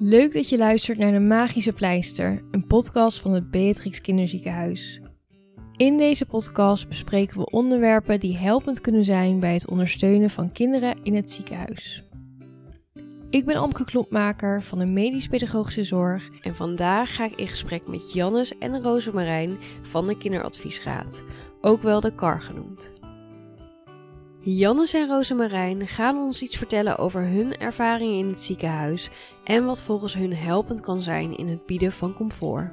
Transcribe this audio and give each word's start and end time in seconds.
Leuk 0.00 0.32
dat 0.32 0.48
je 0.48 0.58
luistert 0.58 0.98
naar 0.98 1.12
de 1.12 1.18
Magische 1.18 1.72
Pleister, 1.72 2.42
een 2.50 2.66
podcast 2.66 3.20
van 3.20 3.32
het 3.32 3.50
Beatrix 3.50 4.00
Kinderziekenhuis. 4.00 5.00
In 5.76 5.96
deze 5.96 6.26
podcast 6.26 6.88
bespreken 6.88 7.38
we 7.38 7.50
onderwerpen 7.50 8.20
die 8.20 8.36
helpend 8.36 8.80
kunnen 8.80 9.04
zijn 9.04 9.40
bij 9.40 9.52
het 9.52 9.68
ondersteunen 9.68 10.30
van 10.30 10.52
kinderen 10.52 10.96
in 11.02 11.14
het 11.14 11.30
ziekenhuis. 11.30 12.02
Ik 13.30 13.44
ben 13.44 13.56
Amke 13.56 13.84
Klopmaker 13.84 14.62
van 14.62 14.78
de 14.78 14.86
Medisch 14.86 15.28
Pedagogische 15.28 15.84
Zorg 15.84 16.28
En 16.42 16.56
vandaag 16.56 17.14
ga 17.14 17.24
ik 17.24 17.36
in 17.36 17.48
gesprek 17.48 17.86
met 17.86 18.12
Jannes 18.12 18.58
en 18.58 18.82
Rosemarijn 18.82 19.56
van 19.82 20.06
de 20.06 20.16
Kinderadviesraad, 20.16 21.24
ook 21.60 21.82
wel 21.82 22.00
de 22.00 22.14
KAR 22.14 22.40
genoemd. 22.40 22.92
Jannes 24.56 24.94
en 24.94 25.08
Rosemarijn 25.08 25.88
gaan 25.88 26.16
ons 26.16 26.42
iets 26.42 26.56
vertellen 26.56 26.98
over 26.98 27.22
hun 27.22 27.56
ervaringen 27.56 28.18
in 28.18 28.28
het 28.28 28.40
ziekenhuis 28.40 29.08
en 29.44 29.64
wat 29.64 29.82
volgens 29.82 30.14
hun 30.14 30.34
helpend 30.34 30.80
kan 30.80 31.02
zijn 31.02 31.36
in 31.36 31.48
het 31.48 31.66
bieden 31.66 31.92
van 31.92 32.12
comfort. 32.12 32.72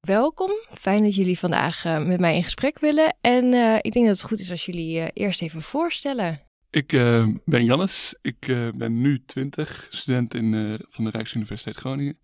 Welkom, 0.00 0.50
fijn 0.78 1.02
dat 1.02 1.14
jullie 1.14 1.38
vandaag 1.38 1.84
eh, 1.84 2.06
met 2.06 2.20
mij 2.20 2.36
in 2.36 2.44
gesprek 2.44 2.78
willen. 2.78 3.16
En 3.20 3.52
eh, 3.52 3.76
ik 3.80 3.92
denk 3.92 4.06
dat 4.06 4.16
het 4.16 4.26
goed 4.26 4.38
is 4.38 4.50
als 4.50 4.66
jullie 4.66 4.90
je 4.90 5.10
eerst 5.12 5.42
even 5.42 5.62
voorstellen. 5.62 6.40
Ik 6.70 6.92
eh, 6.92 7.26
ben 7.44 7.64
Jannes. 7.64 8.14
Ik 8.22 8.48
eh, 8.48 8.68
ben 8.70 9.00
nu 9.00 9.22
20, 9.26 9.86
student 9.90 10.34
in, 10.34 10.54
eh, 10.54 10.86
van 10.88 11.04
de 11.04 11.10
Rijksuniversiteit 11.10 11.76
Groningen. 11.76 12.18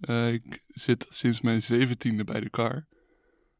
Eh, 0.00 0.32
ik 0.32 0.62
zit 0.66 1.06
sinds 1.08 1.40
mijn 1.40 1.62
zeventiende 1.62 2.24
bij 2.24 2.40
de 2.40 2.50
KAR. 2.50 2.86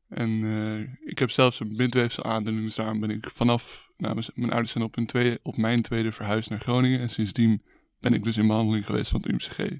En 0.08 0.44
eh, 0.44 1.08
ik 1.10 1.18
heb 1.18 1.30
zelfs 1.30 1.60
een 1.60 1.76
bindweefselaandoening, 1.76 2.64
dus 2.64 2.74
daarom 2.74 3.00
ben 3.00 3.10
ik 3.10 3.30
vanaf... 3.30 3.86
Nou, 3.96 4.22
mijn- 4.34 4.50
ouders 4.50 4.72
zijn 4.72 4.84
op, 4.84 4.94
hun 4.94 5.06
tweede, 5.06 5.40
op 5.42 5.56
mijn 5.56 5.82
tweede 5.82 6.12
verhuisd 6.12 6.50
naar 6.50 6.60
Groningen. 6.60 7.00
En 7.00 7.10
sindsdien 7.10 7.62
ben 8.00 8.14
ik 8.14 8.24
dus 8.24 8.36
in 8.36 8.46
behandeling 8.46 8.86
geweest 8.86 9.10
van 9.10 9.20
het 9.20 9.30
UMCG. 9.30 9.78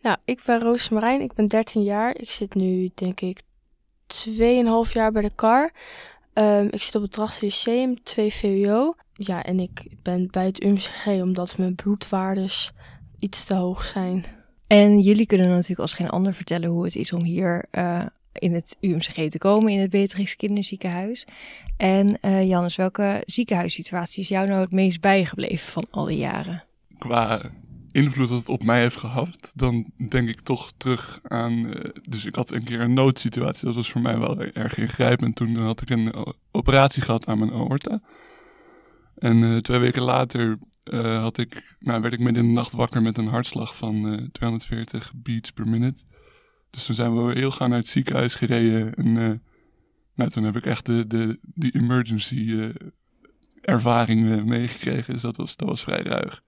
Nou, 0.00 0.16
ik 0.24 0.42
ben 0.44 0.60
Roos 0.60 0.88
Marijn, 0.88 1.20
ik 1.20 1.32
ben 1.32 1.46
13 1.46 1.82
jaar. 1.82 2.16
Ik 2.16 2.30
zit 2.30 2.54
nu, 2.54 2.90
denk 2.94 3.20
ik, 3.20 3.40
2,5 4.06 4.92
jaar 4.92 5.12
bij 5.12 5.22
de 5.22 5.34
KAR. 5.34 5.72
Ehm, 6.32 6.68
ik 6.70 6.82
zit 6.82 6.94
op 6.94 7.02
het 7.02 7.12
Drachtse 7.12 7.44
Lyceum, 7.44 8.02
2 8.02 8.32
VWO. 8.32 8.94
Ja, 9.12 9.42
en 9.42 9.60
ik 9.60 9.86
ben 10.02 10.28
bij 10.30 10.44
het 10.46 10.62
UMCG 10.62 11.06
omdat 11.06 11.58
mijn 11.58 11.74
bloedwaardes 11.74 12.72
iets 13.18 13.44
te 13.44 13.54
hoog 13.54 13.84
zijn. 13.84 14.24
En 14.66 15.00
jullie 15.00 15.26
kunnen 15.26 15.48
natuurlijk 15.48 15.80
als 15.80 15.92
geen 15.94 16.08
ander 16.08 16.34
vertellen 16.34 16.68
hoe 16.68 16.84
het 16.84 16.94
is 16.94 17.12
om 17.12 17.22
hier 17.22 17.66
eh, 17.70 18.06
in 18.38 18.54
het 18.54 18.76
UMCG 18.80 19.28
te 19.28 19.38
komen, 19.38 19.72
in 19.72 19.80
het 19.80 19.90
Beatrix 19.90 20.36
Kinderziekenhuis. 20.36 21.26
En 21.76 22.20
eh 22.20 22.48
Jannes, 22.48 22.76
welke 22.76 23.22
ziekenhuissituatie 23.26 24.22
is 24.22 24.28
jou 24.28 24.48
nou 24.48 24.60
het 24.60 24.72
meest 24.72 25.00
bijgebleven 25.00 25.72
van 25.72 25.86
al 25.90 26.04
die 26.04 26.18
jaren? 26.18 26.64
Qua 26.98 27.50
invloed 27.90 28.28
dat 28.28 28.38
het 28.38 28.48
op 28.48 28.62
mij 28.64 28.80
heeft 28.80 28.96
gehad, 28.96 29.52
dan 29.54 29.90
denk 30.08 30.28
ik 30.28 30.40
toch 30.40 30.72
terug 30.76 31.20
aan... 31.22 31.74
eh, 31.74 31.90
dus 32.08 32.24
ik 32.24 32.34
had 32.34 32.50
een 32.50 32.64
keer 32.64 32.80
een 32.80 32.94
noodsituatie, 32.94 33.66
dat 33.66 33.74
was 33.74 33.90
voor 33.90 34.00
mij 34.00 34.18
wel 34.18 34.40
erg 34.40 34.78
ingrijpend. 34.78 35.36
Toen 35.36 35.56
had 35.56 35.80
ik 35.80 35.90
een 35.90 36.14
o- 36.14 36.32
operatie 36.50 37.02
gehad 37.02 37.26
aan 37.26 37.38
mijn 37.38 37.52
aorta. 37.52 38.00
En 39.18 39.42
eh, 39.44 39.56
twee 39.56 39.78
weken 39.78 40.02
later 40.02 40.58
eh, 40.82 41.22
had 41.22 41.38
ik, 41.38 41.76
nou, 41.80 42.00
werd 42.00 42.14
ik 42.14 42.20
midden 42.20 42.42
in 42.42 42.48
de 42.48 42.54
nacht 42.54 42.72
wakker 42.72 43.02
met 43.02 43.16
een 43.18 43.28
hartslag 43.28 43.76
van 43.76 44.12
eh, 44.12 44.24
240 44.32 45.12
beats 45.14 45.50
per 45.50 45.68
minute. 45.68 46.02
Dus 46.76 46.86
toen 46.86 46.94
zijn 46.94 47.26
we 47.26 47.32
heel 47.32 47.50
gauw 47.50 47.68
naar 47.68 47.78
het 47.78 47.86
ziekenhuis 47.88 48.34
gereden. 48.34 48.94
En 48.94 49.16
eh, 49.16 49.32
nou, 50.14 50.30
toen 50.30 50.44
heb 50.44 50.56
ik 50.56 50.66
echt 50.66 50.86
de, 50.86 51.06
de, 51.06 51.38
die 51.42 51.74
emergency 51.74 52.56
eh, 52.58 52.68
ervaring 53.60 54.30
eh, 54.32 54.42
meegekregen. 54.42 55.12
Dus 55.12 55.22
dat 55.22 55.36
was, 55.36 55.56
dat 55.56 55.68
was 55.68 55.82
vrij 55.82 56.02
ruig. 56.02 56.42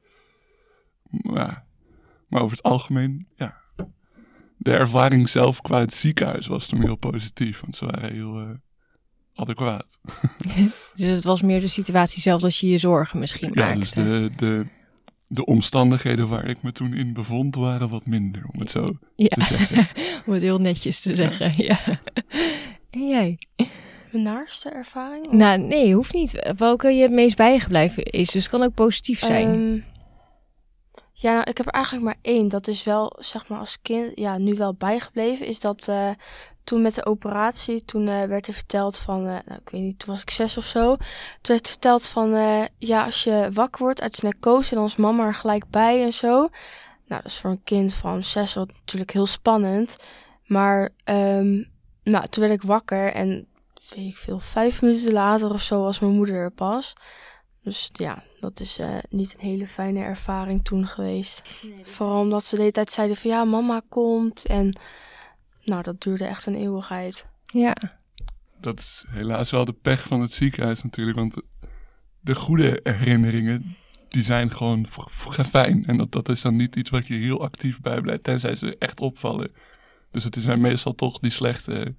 Maar, 1.10 1.64
maar 2.28 2.42
over 2.42 2.56
het 2.56 2.66
algemeen, 2.66 3.28
ja. 3.36 3.56
De 4.56 4.76
ervaring 4.76 5.28
zelf 5.28 5.60
qua 5.60 5.78
het 5.80 5.92
ziekenhuis 5.92 6.46
was 6.46 6.67
toen 6.67 6.80
heel 6.83 6.96
positief. 6.96 7.61
Want 7.61 7.77
ze 7.77 7.86
waren 7.86 8.12
heel 8.12 8.40
eh, 8.40 8.50
adequaat. 9.34 9.98
Dus 10.94 11.08
het 11.08 11.24
was 11.24 11.42
meer 11.42 11.61
de 11.61 11.68
situatie 11.68 12.22
zelf 12.22 12.40
dat 12.40 12.56
je 12.56 12.68
je 12.68 12.78
zorgen 12.78 13.18
misschien 13.18 13.50
Ja, 13.55 13.64
maakte. 13.67 13.78
dus 13.80 13.90
de, 13.90 14.30
de, 14.36 14.67
de 15.28 15.44
omstandigheden 15.44 16.28
waar 16.28 16.48
ik 16.48 16.62
me 16.62 16.72
toen 16.72 16.94
in 16.94 17.12
bevond 17.12 17.55
waren 17.56 17.89
wat 17.89 18.06
minder, 18.06 18.42
om 18.52 18.61
het 18.61 18.70
zo 18.70 18.98
Ja, 19.16 19.28
te 19.28 19.42
zeggen. 19.42 19.86
om 20.27 20.33
het 20.33 20.42
heel 20.42 20.58
netjes 20.58 21.00
te 21.00 21.14
zeggen. 21.14 21.52
Ja. 21.56 21.78
En 22.90 23.08
jij? 23.08 23.38
Mijn 24.12 24.24
naarste 24.24 24.68
ervaring? 24.68 25.33
Nou, 25.33 25.58
nee, 25.58 25.94
hoeft 25.94 26.14
niet. 26.14 26.52
Welke 26.56 26.88
je 26.88 27.02
het 27.02 27.11
meest 27.11 27.36
bijgebleven 27.36 28.02
is. 28.02 28.30
Dus 28.30 28.42
het 28.42 28.52
kan 28.52 28.62
ook 28.62 28.74
positief 28.74 29.18
zijn. 29.18 29.48
Ehm, 29.48 29.80
ja, 31.12 31.33
nou, 31.33 31.50
ik 31.50 31.56
heb 31.56 31.67
er 31.67 31.72
eigenlijk 31.72 32.05
maar 32.05 32.18
één. 32.22 32.48
Dat 32.48 32.68
is 32.68 32.84
wel, 32.84 33.17
zeg 33.18 33.48
maar, 33.48 33.58
als 33.58 33.78
kind, 33.83 34.12
ja, 34.14 34.38
nu 34.38 34.55
wel 34.55 34.74
bijgebleven. 34.74 35.46
Is 35.46 35.61
dat 35.61 35.88
eh, 35.88 36.11
toen 36.68 36.83
met 36.83 36.95
de 36.95 37.06
operatie, 37.06 37.84
toen 37.84 38.08
eh, 38.08 38.24
werd 38.24 38.46
er 38.46 38.52
verteld 38.52 38.96
van, 38.96 39.27
eh, 39.27 39.39
nou, 39.46 39.61
ik 39.61 39.68
weet 39.68 39.80
niet, 39.80 39.98
toen 39.98 40.08
was 40.08 40.23
ik 40.23 40.30
zes 40.30 40.56
of 40.56 40.64
zo. 40.64 40.96
Toen 40.96 41.55
werd 41.55 41.68
verteld 41.68 42.06
van, 42.06 42.34
eh, 42.34 42.64
ja, 42.79 43.05
als 43.05 43.24
je 43.24 43.48
wakker 43.52 43.83
wordt 43.83 44.02
uit 44.02 44.23
narcose, 44.23 44.74
dan 44.74 44.84
is 44.84 44.96
mama 44.96 45.27
er 45.27 45.34
gelijk 45.34 45.70
bij 45.70 46.02
en 46.02 46.12
zo. 46.12 46.30
Nou, 47.06 47.23
dat 47.23 47.24
is 47.24 47.39
voor 47.39 47.51
een 47.51 47.64
kind 47.64 47.95
van 47.95 48.23
zes 48.23 48.55
wel 48.55 48.67
natuurlijk 48.67 49.12
heel 49.12 49.27
spannend. 49.27 49.96
Maar, 50.45 50.89
ehm, 51.05 51.62
nou, 52.02 52.27
toen 52.29 52.42
werd 52.42 52.62
ik 52.62 52.62
wakker 52.62 53.12
en, 53.12 53.46
weet 53.95 54.11
ik 54.11 54.17
veel, 54.17 54.39
vijf 54.39 54.83
minuten 54.83 55.12
later 55.12 55.52
of 55.52 55.62
zo 55.62 55.83
was 55.83 55.98
mijn 55.98 56.12
moeder 56.12 56.35
er 56.35 56.50
pas. 56.50 56.92
Dus 57.62 57.90
ja, 57.92 58.23
dat 58.40 58.61
is 58.61 58.80
niet 59.08 59.35
een 59.35 59.46
hele 59.46 59.67
fijne 59.67 60.00
ervaring 60.00 60.64
toen 60.64 60.86
geweest. 60.86 61.42
Vooral 61.83 62.20
omdat 62.20 62.45
ze 62.45 62.55
de 62.55 62.61
hele 62.61 62.73
tijd 62.73 62.92
zeiden 62.92 63.17
van 63.17 63.30
ja, 63.30 63.45
mama 63.45 63.83
komt. 63.89 64.46
En 64.46 64.79
nou, 65.68 65.83
dat 65.83 66.02
duurde 66.02 66.24
echt 66.24 66.46
een 66.46 66.55
eeuwigheid. 66.55 67.27
Ja. 67.46 67.77
Dat 68.61 68.79
is 68.79 69.05
helaas 69.08 69.51
wel 69.51 69.64
de 69.64 69.73
pech 69.73 70.06
van 70.06 70.20
het 70.20 70.33
ziekenhuis 70.33 70.83
natuurlijk. 70.83 71.17
Want 71.17 71.34
de 72.20 72.34
goede 72.34 72.80
herinneringen, 72.83 73.77
die 74.08 74.24
zijn 74.24 74.51
gewoon 74.51 74.86
fijn. 75.46 75.86
En 75.86 75.96
dat, 75.96 76.12
dat 76.12 76.29
is 76.29 76.42
dan 76.42 76.56
niet 76.56 76.77
iets 76.77 76.90
wat 76.90 77.06
je 77.06 77.14
heel 77.14 77.42
actief 77.42 77.80
bijblijft, 77.80 78.24
tenzij 78.24 78.56
ze 78.56 78.77
echt 78.79 79.01
opvallen. 79.01 79.52
Dus 80.11 80.24
het 80.24 80.36
zijn 80.40 80.61
meestal 80.61 80.95
toch 80.95 81.18
die 81.18 81.30
slechte 81.30 81.95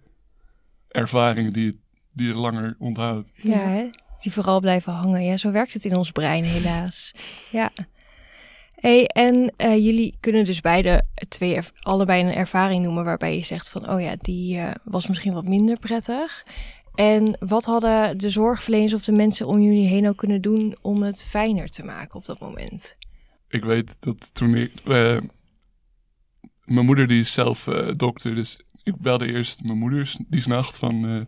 ervaringen 0.87 1.53
die 1.53 1.65
je, 1.65 1.77
die 2.11 2.27
je 2.27 2.33
langer 2.33 2.75
onthoudt. 2.79 3.31
Ja, 3.33 3.67
hè? 3.67 3.89
die 4.19 4.31
vooral 4.31 4.59
blijven 4.59 4.93
hangen. 4.93 5.23
Ja, 5.23 5.37
zo 5.37 5.51
werkt 5.51 5.73
het 5.73 5.85
in 5.85 5.95
ons 5.95 6.11
brein 6.11 6.43
helaas. 6.43 7.13
Ja. 7.51 7.71
En 8.81 9.53
eh, 9.57 9.75
jullie 9.75 10.17
kunnen 10.19 10.45
dus 10.45 10.61
beide 10.61 11.03
twee, 11.27 11.59
allebei 11.79 12.23
een 12.23 12.33
ervaring 12.33 12.83
noemen 12.83 13.03
waarbij 13.03 13.35
je 13.35 13.43
zegt 13.43 13.69
van, 13.69 13.89
oh 13.89 14.01
ja, 14.01 14.15
die 14.21 14.57
eh, 14.57 14.71
was 14.83 15.07
misschien 15.07 15.33
wat 15.33 15.47
minder 15.47 15.79
prettig. 15.79 16.45
En 16.95 17.37
wat 17.39 17.65
hadden 17.65 18.17
de 18.17 18.29
zorgverleners 18.29 18.93
of 18.93 19.03
de 19.03 19.11
mensen 19.11 19.47
om 19.47 19.61
jullie 19.61 19.87
heen 19.87 20.07
ook 20.07 20.17
kunnen 20.17 20.41
doen 20.41 20.75
om 20.81 21.03
het 21.03 21.25
fijner 21.25 21.67
te 21.67 21.83
maken 21.83 22.15
op 22.15 22.25
dat 22.25 22.39
moment? 22.39 22.97
Ik 23.47 23.63
weet 23.63 23.95
dat 23.99 24.33
toen 24.33 24.55
ik... 24.55 24.73
eh, 24.85 25.17
mijn 26.65 26.85
moeder 26.85 27.07
die 27.07 27.21
is 27.21 27.31
zelf 27.31 27.63
dokter, 27.95 28.35
dus 28.35 28.59
ik 28.83 28.95
belde 28.97 29.33
eerst 29.33 29.63
mijn 29.63 29.77
moeder 29.77 30.15
die 30.27 30.47
nacht 30.47 30.77
van... 30.77 31.27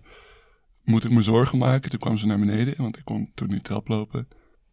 moet 0.84 1.04
ik 1.04 1.12
me 1.12 1.22
zorgen 1.22 1.58
maken? 1.58 1.90
Toen 1.90 2.00
kwam 2.00 2.18
ze 2.18 2.26
naar 2.26 2.40
beneden, 2.40 2.74
want 2.78 2.98
ik 2.98 3.06
kon 3.06 3.32
toen 3.34 3.50
niet 3.50 3.64
trap 3.64 3.88
lopen. 3.88 4.28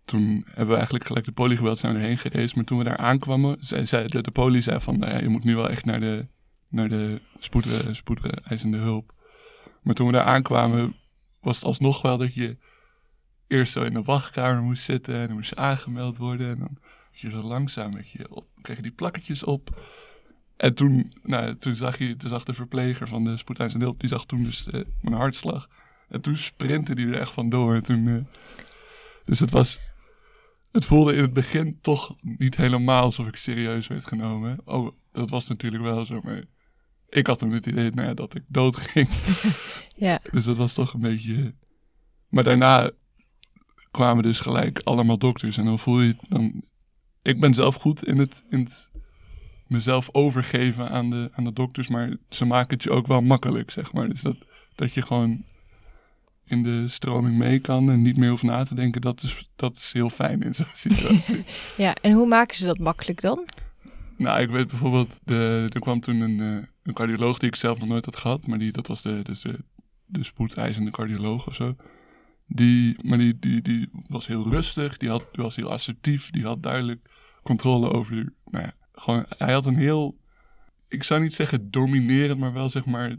Toen 0.09 0.45
hebben 0.47 0.69
we 0.69 0.75
eigenlijk 0.75 1.07
gelijk 1.07 1.25
de 1.25 1.33
poli 1.33 1.77
zijn 1.77 1.97
erheen 1.97 2.19
gereisd. 2.19 2.55
Maar 2.57 2.65
toen 2.65 2.79
we 2.79 2.85
daar 2.85 2.97
aankwamen, 2.97 3.57
zei, 3.61 4.09
de, 4.09 4.31
poli 4.33 4.63
zei 4.63 4.81
van... 4.81 4.99
Nou 4.99 5.23
je 5.23 5.29
moet 5.29 5.45
nu 5.45 5.57
wel 5.57 5.71
echt 5.71 5.85
naar 5.85 6.01
de, 6.01 6.27
naar 6.69 6.89
de 6.89 7.21
spoed, 7.39 7.67
eh, 7.67 7.93
spoedeisende 7.93 8.79
hulp. 8.79 9.13
Maar 9.83 9.95
toen 9.95 10.07
we 10.07 10.13
daar 10.13 10.23
aankwamen, 10.23 10.95
was 11.41 11.57
het 11.57 11.65
alsnog 11.65 12.03
wel 12.03 12.19
dat 12.19 12.35
je 12.35 12.57
eerst 13.47 13.73
zo 13.73 13.83
in 13.83 13.93
de 13.93 14.03
wachtkamer 14.03 14.63
moest 14.63 14.85
zitten... 14.85 15.15
en 15.15 15.27
dan 15.27 15.37
moest 15.37 15.51
je 15.51 15.57
aangemeld 15.57 16.19
worden 16.19 16.49
en 16.49 16.59
dan 16.59 16.79
je 17.11 17.31
zo 17.31 17.43
langzaam 17.43 17.91
met 17.91 18.11
je 18.11 18.35
op, 18.35 18.47
kreeg 18.62 18.77
je 18.77 18.82
die 18.82 18.93
plakketjes 18.93 19.44
op... 19.44 19.77
En 20.56 20.75
toen, 20.75 21.12
nou, 21.23 21.56
toen, 21.56 21.77
zag 21.77 21.99
je, 21.99 22.17
toen 22.17 22.31
zag 22.31 22.44
de 22.44 22.55
verpleger 22.55 23.09
van 23.09 23.25
de 23.25 23.37
spoedeisende 23.37 23.85
hulp, 23.85 24.00
die 24.00 24.09
zag 24.09 24.25
toen 24.25 24.43
dus 24.43 24.71
eh, 24.71 24.81
mijn 25.00 25.17
hartslag. 25.17 25.69
En 26.09 26.21
toen 26.21 26.37
sprintte 26.37 26.94
die 26.94 27.06
er 27.06 27.21
echt 27.21 27.32
vandoor. 27.32 27.75
En 27.75 27.85
toen, 27.85 28.09
eh, 28.09 28.41
dus 29.25 29.41
het 29.41 29.50
was, 29.50 29.81
het 30.79 30.87
voelde 30.87 31.15
in 31.15 31.23
het 31.23 31.33
begin 31.33 31.79
toch 31.81 32.17
niet 32.21 32.57
helemaal 32.57 33.03
alsof 33.03 33.27
ik 33.27 33.37
serieus 33.37 33.87
werd 33.87 34.07
genomen. 34.07 34.59
Oh, 34.65 34.91
dat 35.13 35.31
was 35.31 35.49
natuurlijk 35.49 35.83
wel 35.83 36.05
zo, 36.05 36.21
maar 36.23 36.45
ik 37.09 37.27
had 37.27 37.39
toen 37.39 37.53
het 37.53 37.67
idee 37.67 37.91
nou 37.91 38.09
ja, 38.09 38.15
dat 38.15 38.35
ik 38.35 38.43
dood 38.47 38.77
ging. 38.77 39.09
Ja, 39.97 40.21
Dus 40.33 40.45
dat 40.45 40.57
was 40.57 40.75
toch 40.75 40.95
een 40.95 41.01
beetje... 41.01 41.55
Maar 42.29 42.45
daarna 42.45 42.91
kwamen 43.91 44.23
dus 44.23 44.41
gelijk 44.41 44.81
allemaal 44.85 45.19
dokters. 45.19 45.57
En 45.57 45.65
dan 45.65 45.79
voel 45.79 46.01
je 46.01 46.17
dan... 46.29 46.63
Ik 47.23 47.41
ben 47.41 47.55
zelf 47.55 47.75
goed 47.75 48.05
in 48.05 48.19
het, 48.19 48.45
in 48.51 48.59
het 48.59 48.91
mezelf 49.67 50.09
overgeven 50.13 50.91
aan 50.91 51.11
de, 51.11 51.31
aan 51.33 51.45
de 51.45 51.53
dokters. 51.53 51.89
Maar 51.89 52.17
ze 52.29 52.45
maken 52.45 52.75
het 52.75 52.83
je 52.83 52.91
ook 52.91 53.07
wel 53.07 53.21
makkelijk, 53.21 53.71
zeg 53.71 53.93
maar. 53.93 54.09
Dus 54.09 54.21
dat, 54.21 54.37
dat 54.75 54.95
je 54.95 55.03
gewoon... 55.03 55.45
in 56.49 56.62
de 56.62 56.89
stroming 56.89 57.37
mee 57.37 57.59
kan 57.59 57.91
en 57.91 58.03
niet 58.03 58.17
meer 58.17 58.31
hoeft 58.31 58.43
na 58.43 58.65
te 58.65 58.75
denken, 58.75 59.00
dat 59.00 59.23
is, 59.23 59.50
dat 59.56 59.77
is 59.77 59.93
heel 59.93 60.11
fijn 60.11 60.43
in 60.43 60.55
zo'n 60.55 60.67
situatie. 60.87 61.45
Ja, 61.77 61.95
en 62.00 62.12
hoe 62.12 62.27
maken 62.27 62.56
ze 62.56 62.67
dat 62.67 62.79
makkelijk 62.79 63.21
dan? 63.21 63.45
nou, 64.19 64.41
ik 64.41 64.50
weet 64.50 64.69
bijvoorbeeld, 64.69 65.21
de, 65.25 65.67
er 65.73 65.81
kwam 65.81 66.00
toen 66.00 66.21
een, 66.21 66.41
eh, 66.41 66.67
een 66.83 66.93
cardioloog 66.93 67.39
die 67.39 67.49
ik 67.49 67.56
zelf 67.56 67.79
nog 67.79 67.89
nooit 67.89 68.05
had 68.05 68.17
gehad, 68.17 68.47
maar 68.47 68.59
die, 68.59 68.73
dat 68.73 68.87
was 68.87 69.03
de, 69.03 69.21
dus 69.23 69.41
de, 69.41 69.59
de 70.05 70.23
spoedeisende 70.23 70.91
cardioloog 70.91 71.47
of 71.47 71.55
zo. 71.55 71.77
Die, 72.47 72.97
maar 73.03 73.19
die, 73.19 73.39
die, 73.39 73.62
die 73.62 73.89
was 74.06 74.27
heel 74.27 74.49
rustig, 74.51 74.97
die, 74.97 75.09
had, 75.09 75.25
die 75.33 75.44
was 75.44 75.56
heel 75.56 75.73
assertief, 75.73 76.31
die 76.31 76.44
had 76.44 76.62
duidelijk 76.62 77.11
controle 77.43 77.91
over, 77.91 78.15
nou 78.44 78.65
ja, 78.65 78.73
gewoon, 78.93 79.25
hij 79.29 79.53
had 79.53 79.67
een 79.67 79.77
heel, 79.77 80.19
ik 80.89 81.03
zou 81.03 81.21
niet 81.21 81.35
zeggen 81.35 81.71
dominerend, 81.71 82.39
maar 82.39 82.53
wel 82.53 82.69
zeg 82.69 82.85
maar 82.85 83.17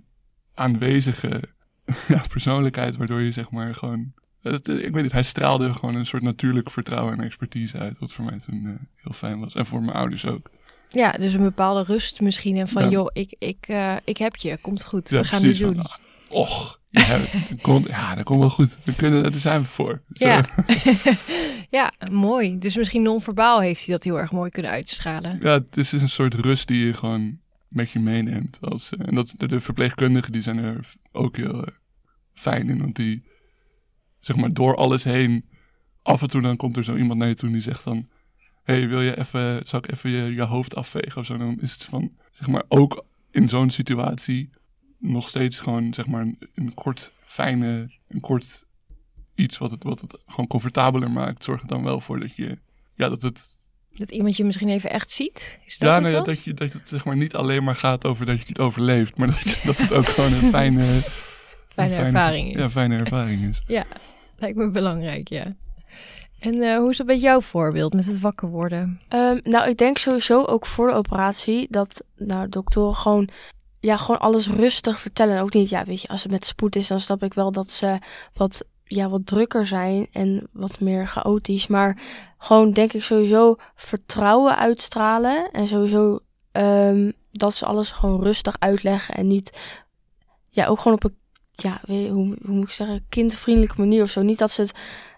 aanwezige 0.53 1.49
ja, 2.07 2.21
persoonlijkheid, 2.29 2.97
waardoor 2.97 3.21
je 3.21 3.31
zeg 3.31 3.49
maar 3.51 3.75
gewoon, 3.75 4.13
het- 4.41 4.67
ik 4.67 4.91
weet 4.93 5.03
niet, 5.03 5.11
hij 5.11 5.23
straalde 5.23 5.73
gewoon 5.73 5.95
een 5.95 6.05
soort 6.05 6.23
natuurlijk 6.23 6.69
vertrouwen 6.71 7.13
en 7.17 7.23
expertise 7.23 7.77
uit, 7.77 7.99
wat 7.99 8.13
voor 8.13 8.25
mij 8.25 8.39
toen 8.39 8.65
eh, 8.65 8.71
heel 8.95 9.13
fijn 9.13 9.39
was. 9.39 9.55
En 9.55 9.65
voor 9.65 9.81
mijn 9.81 9.97
ouders 9.97 10.25
ook. 10.25 10.49
Ja, 10.89 11.11
dus 11.11 11.33
een 11.33 11.41
bepaalde 11.43 11.83
rust 11.83 12.21
misschien. 12.21 12.57
En 12.57 12.67
van, 12.67 12.83
Ja. 12.83 12.89
joh, 12.89 13.09
ik, 13.13 13.35
ik, 13.39 13.65
eh, 13.67 13.95
ik 14.03 14.17
heb 14.17 14.35
je, 14.35 14.57
komt 14.61 14.83
goed. 14.85 15.09
Ja, 15.09 15.19
we 15.21 15.27
gaan 15.27 15.41
dit 15.41 15.57
doen. 15.59 15.75
van, 15.75 15.83
ah, 15.85 15.95
och, 16.29 16.79
je 16.89 16.99
hebt- 16.99 17.31
dat 17.49 17.61
komt, 17.61 17.87
ja, 17.87 18.15
dat 18.15 18.23
komt 18.23 18.39
wel 18.39 18.49
goed. 18.49 18.77
We 18.83 18.95
kunnen, 18.95 19.23
daar 19.23 19.39
zijn 19.39 19.61
we 19.61 19.67
voor. 19.67 20.01
Zo. 20.13 20.27
Ja. 20.27 20.45
ja, 21.69 21.91
mooi. 22.11 22.57
Dus 22.59 22.75
misschien 22.75 23.01
non-verbaal 23.01 23.59
heeft 23.59 23.85
hij 23.85 23.95
dat 23.95 24.03
heel 24.03 24.19
erg 24.19 24.31
mooi 24.31 24.49
kunnen 24.49 24.71
uitstralen. 24.71 25.39
Ja, 25.41 25.51
het 25.51 25.77
is 25.77 25.91
een 25.91 26.09
soort 26.09 26.33
rust 26.33 26.67
die 26.67 26.85
je 26.85 26.93
gewoon 26.93 27.37
met 27.67 27.91
je 27.91 27.99
meeneemt. 27.99 28.57
Als, 28.61 28.89
eh, 28.95 29.07
en 29.07 29.15
dat, 29.15 29.33
de, 29.37 29.47
de 29.47 29.59
verpleegkundigen 29.59 30.31
die 30.31 30.41
zijn 30.41 30.57
er 30.57 30.79
ook 31.11 31.37
heel 31.37 31.65
fijn 32.39 32.69
in. 32.69 32.79
Want 32.79 32.95
die, 32.95 33.23
zeg 34.19 34.35
maar, 34.35 34.53
door 34.53 34.75
alles 34.75 35.03
heen... 35.03 35.45
Af 36.01 36.21
en 36.21 36.27
toe 36.29 36.41
dan 36.41 36.57
komt 36.57 36.77
er 36.77 36.83
zo 36.83 36.95
iemand 36.95 37.19
naar 37.19 37.27
je 37.27 37.35
toe 37.35 37.47
en 37.47 37.53
die 37.53 37.63
zegt 37.63 37.83
dan... 37.83 38.09
hey, 38.63 38.87
wil 38.87 39.01
je 39.01 39.17
even, 39.19 39.61
zal 39.65 39.79
ik 39.79 39.91
even 39.91 40.09
je, 40.09 40.33
je 40.33 40.43
hoofd 40.43 40.75
afvegen 40.75 41.17
of 41.17 41.25
zo? 41.25 41.37
Dan 41.37 41.61
is 41.61 41.71
het 41.71 41.83
van, 41.83 42.11
zeg 42.31 42.47
maar, 42.47 42.63
ook 42.67 43.05
in 43.31 43.49
zo'n 43.49 43.69
situatie... 43.69 44.49
nog 44.97 45.27
steeds 45.29 45.59
gewoon, 45.59 45.93
zeg 45.93 46.07
maar, 46.07 46.21
een, 46.21 46.37
een 46.55 46.73
kort 46.73 47.11
fijne... 47.23 47.91
een 48.07 48.19
kort 48.19 48.65
iets 49.35 49.57
wat 49.57 49.71
het, 49.71 49.83
wat 49.83 50.01
het 50.01 50.17
gewoon 50.27 50.47
comfortabeler 50.47 51.11
maakt... 51.11 51.43
zorgt 51.43 51.61
er 51.61 51.67
dan 51.67 51.83
wel 51.83 51.99
voor 51.99 52.19
dat 52.19 52.35
je... 52.35 52.57
Ja, 52.93 53.09
dat 53.09 53.21
het 53.21 53.57
Dat 53.93 54.11
iemand 54.11 54.37
je 54.37 54.43
misschien 54.43 54.69
even 54.69 54.89
echt 54.91 55.11
ziet. 55.11 55.59
Is 55.65 55.77
dat 55.77 55.89
ja, 55.89 55.99
nou 55.99 56.13
ja, 56.13 56.21
dat, 56.21 56.43
je, 56.43 56.53
dat 56.53 56.73
het 56.73 56.87
zeg 56.89 57.05
maar 57.05 57.17
niet 57.17 57.35
alleen 57.35 57.63
maar 57.63 57.75
gaat 57.75 58.05
over 58.05 58.25
dat 58.25 58.39
je 58.39 58.45
het 58.47 58.59
overleeft, 58.59 59.17
maar 59.17 59.27
dat, 59.27 59.39
je- 59.39 59.61
dat 59.65 59.77
het 59.77 59.91
ook 59.93 60.05
gewoon 60.07 60.33
een 60.33 60.49
fijne, 60.57 61.01
een 61.83 61.89
Fijne 61.89 62.05
ervaring 62.05 62.49
is. 62.49 62.59
Ja, 62.59 62.69
fijne 62.69 62.97
ervaring 62.97 63.49
is. 63.49 63.61
Ja, 63.77 63.85
lijkt 64.37 64.57
me 64.57 64.69
belangrijk, 64.69 65.29
ja. 65.29 65.55
En 66.39 66.61
eh, 66.61 66.77
hoe 66.77 66.89
is 66.89 66.97
dat 66.97 67.07
met 67.07 67.21
jouw 67.21 67.41
voorbeeld, 67.41 67.93
met 67.93 68.05
het 68.05 68.19
wakker 68.19 68.49
worden? 68.49 69.01
Ehm, 69.07 69.39
nou, 69.43 69.69
ik 69.69 69.77
denk 69.77 69.97
sowieso 69.97 70.43
ook 70.43 70.65
voor 70.65 70.87
de 70.87 70.93
operatie 70.93 71.67
dat 71.69 72.03
nou, 72.15 72.49
doktoren 72.49 72.95
gewoon, 72.95 73.29
ja, 73.79 73.97
gewoon 73.97 74.19
alles 74.19 74.47
rustig 74.47 74.99
vertellen. 74.99 75.35
En 75.35 75.41
ook 75.41 75.53
niet, 75.53 75.69
ja, 75.69 75.83
weet 75.83 76.01
je, 76.01 76.07
als 76.07 76.23
het 76.23 76.31
met 76.31 76.45
spoed 76.45 76.75
is, 76.75 76.87
dan 76.87 76.99
snap 76.99 77.23
ik 77.23 77.33
wel 77.33 77.51
dat 77.51 77.71
ze 77.71 77.97
wat, 78.33 78.65
ja, 78.83 79.09
wat 79.09 79.25
drukker 79.25 79.65
zijn 79.65 80.07
en 80.11 80.47
wat 80.51 80.79
meer 80.79 81.07
chaotisch. 81.07 81.67
Maar 81.67 81.97
gewoon, 82.37 82.71
denk 82.71 82.93
ik, 82.93 83.03
sowieso 83.03 83.55
vertrouwen 83.75 84.57
uitstralen. 84.57 85.51
En 85.51 85.67
sowieso 85.67 86.19
ehm, 86.51 87.11
dat 87.31 87.53
ze 87.53 87.65
alles 87.65 87.91
gewoon 87.91 88.23
rustig 88.23 88.55
uitleggen 88.59 89.15
en 89.15 89.27
niet, 89.27 89.59
ja, 90.49 90.65
ook 90.67 90.79
gewoon 90.79 90.93
op 90.93 91.03
een, 91.03 91.17
ja, 91.61 91.81
hoe, 91.85 92.07
hoe 92.09 92.35
moet 92.55 92.63
ik 92.63 92.69
zeggen, 92.69 93.05
kindvriendelijke 93.09 93.79
manier 93.81 94.01
of 94.01 94.09
zo. 94.09 94.21
Niet 94.21 94.37
dat 94.37 94.51
ze 94.51 94.61
het, 94.61 94.71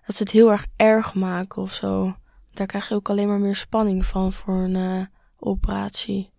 dat 0.05 0.15
ze 0.15 0.23
het 0.23 0.31
heel 0.31 0.51
erg 0.51 0.65
erg 0.75 1.13
maken 1.13 1.61
of 1.61 1.73
zo 1.73 2.15
daar 2.53 2.67
krijg 2.67 2.89
je 2.89 2.95
ook 2.95 3.09
alleen 3.09 3.27
maar 3.27 3.39
meer 3.39 3.55
spanning 3.55 4.05
van 4.05 4.31
voor 4.33 4.55
een 4.55 4.75
eh, 4.75 5.01
operatie. 5.39 6.29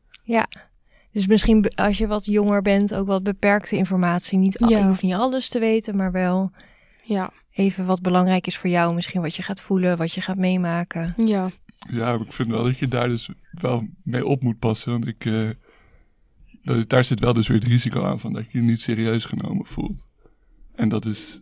Dus 1.13 1.27
misschien 1.27 1.73
als 1.75 1.99
je 1.99 2.07
wat 2.07 2.25
jonger 2.25 2.63
bent, 2.63 2.95
ook 2.95 3.07
wat 3.07 3.23
beperkte 3.23 3.77
informatie. 3.77 4.39
Niet, 4.39 4.59
al- 4.59 4.69
Ja. 4.69 4.79
Je 4.79 4.85
hoeft 4.85 5.03
niet 5.03 5.15
alles 5.15 5.49
te 5.49 5.59
weten, 5.59 5.97
maar 5.97 6.13
wel 6.13 6.51
Ja, 7.03 7.33
even 7.53 7.87
wat 7.87 8.01
belangrijk 8.03 8.47
is 8.47 8.59
voor 8.59 8.71
jou. 8.71 8.95
Misschien 8.95 9.21
wat 9.21 9.35
je 9.37 9.43
gaat 9.43 9.61
voelen, 9.61 9.97
wat 9.97 10.13
je 10.13 10.21
gaat 10.21 10.37
meemaken. 10.37 11.15
ja, 11.17 11.51
Ja, 11.91 12.15
ik 12.15 12.33
vind 12.33 12.49
wel 12.51 12.65
dat 12.65 12.79
je 12.79 12.89
daar 12.89 13.09
dus 13.09 13.29
wel 13.51 13.87
mee 14.05 14.27
op 14.27 14.43
moet 14.43 14.59
passen, 14.59 14.93
want 14.93 15.07
ik, 15.07 15.25
eh, 15.25 15.49
dat, 16.62 16.88
daar 16.88 17.05
zit 17.05 17.20
wel 17.20 17.32
dus 17.32 17.47
weer 17.47 17.59
het 17.59 17.69
risico 17.69 18.03
aan 18.03 18.20
van 18.20 18.32
dat 18.32 18.53
je 18.53 18.59
je 18.59 18.64
niet 18.64 18.81
serieus 18.81 19.25
genomen 19.25 19.67
voelt. 19.67 20.06
En 20.75 20.88
dat 20.88 21.05
is, 21.05 21.41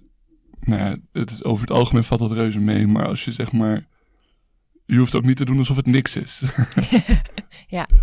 nou 0.61 0.81
ja, 0.81 0.97
het 1.13 1.31
is, 1.31 1.45
over 1.45 1.61
het 1.61 1.77
algemeen 1.77 2.05
valt 2.05 2.21
dat 2.21 2.33
reuze 2.33 2.61
mee, 2.61 2.87
maar 2.87 3.07
als 3.07 3.25
je 3.25 3.33
zeg 3.33 3.53
maar, 3.53 3.87
je 4.87 4.97
hoeft 4.97 5.15
ook 5.15 5.25
niet 5.25 5.37
te 5.37 5.45
doen 5.45 5.59
alsof 5.59 5.77
het 5.77 5.87
niks 5.87 6.17
is. 6.17 6.43
Ja. 7.67 7.89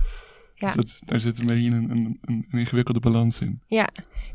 Ja. 0.59 0.71
Dus 0.71 0.75
dat, 0.75 1.09
daar 1.09 1.19
zit 1.19 1.39
een 1.39 1.45
beetje 1.45 1.69
een, 1.69 2.19
een, 2.21 2.45
ingewikkelde 2.51 2.99
balans 2.99 3.39
in. 3.39 3.61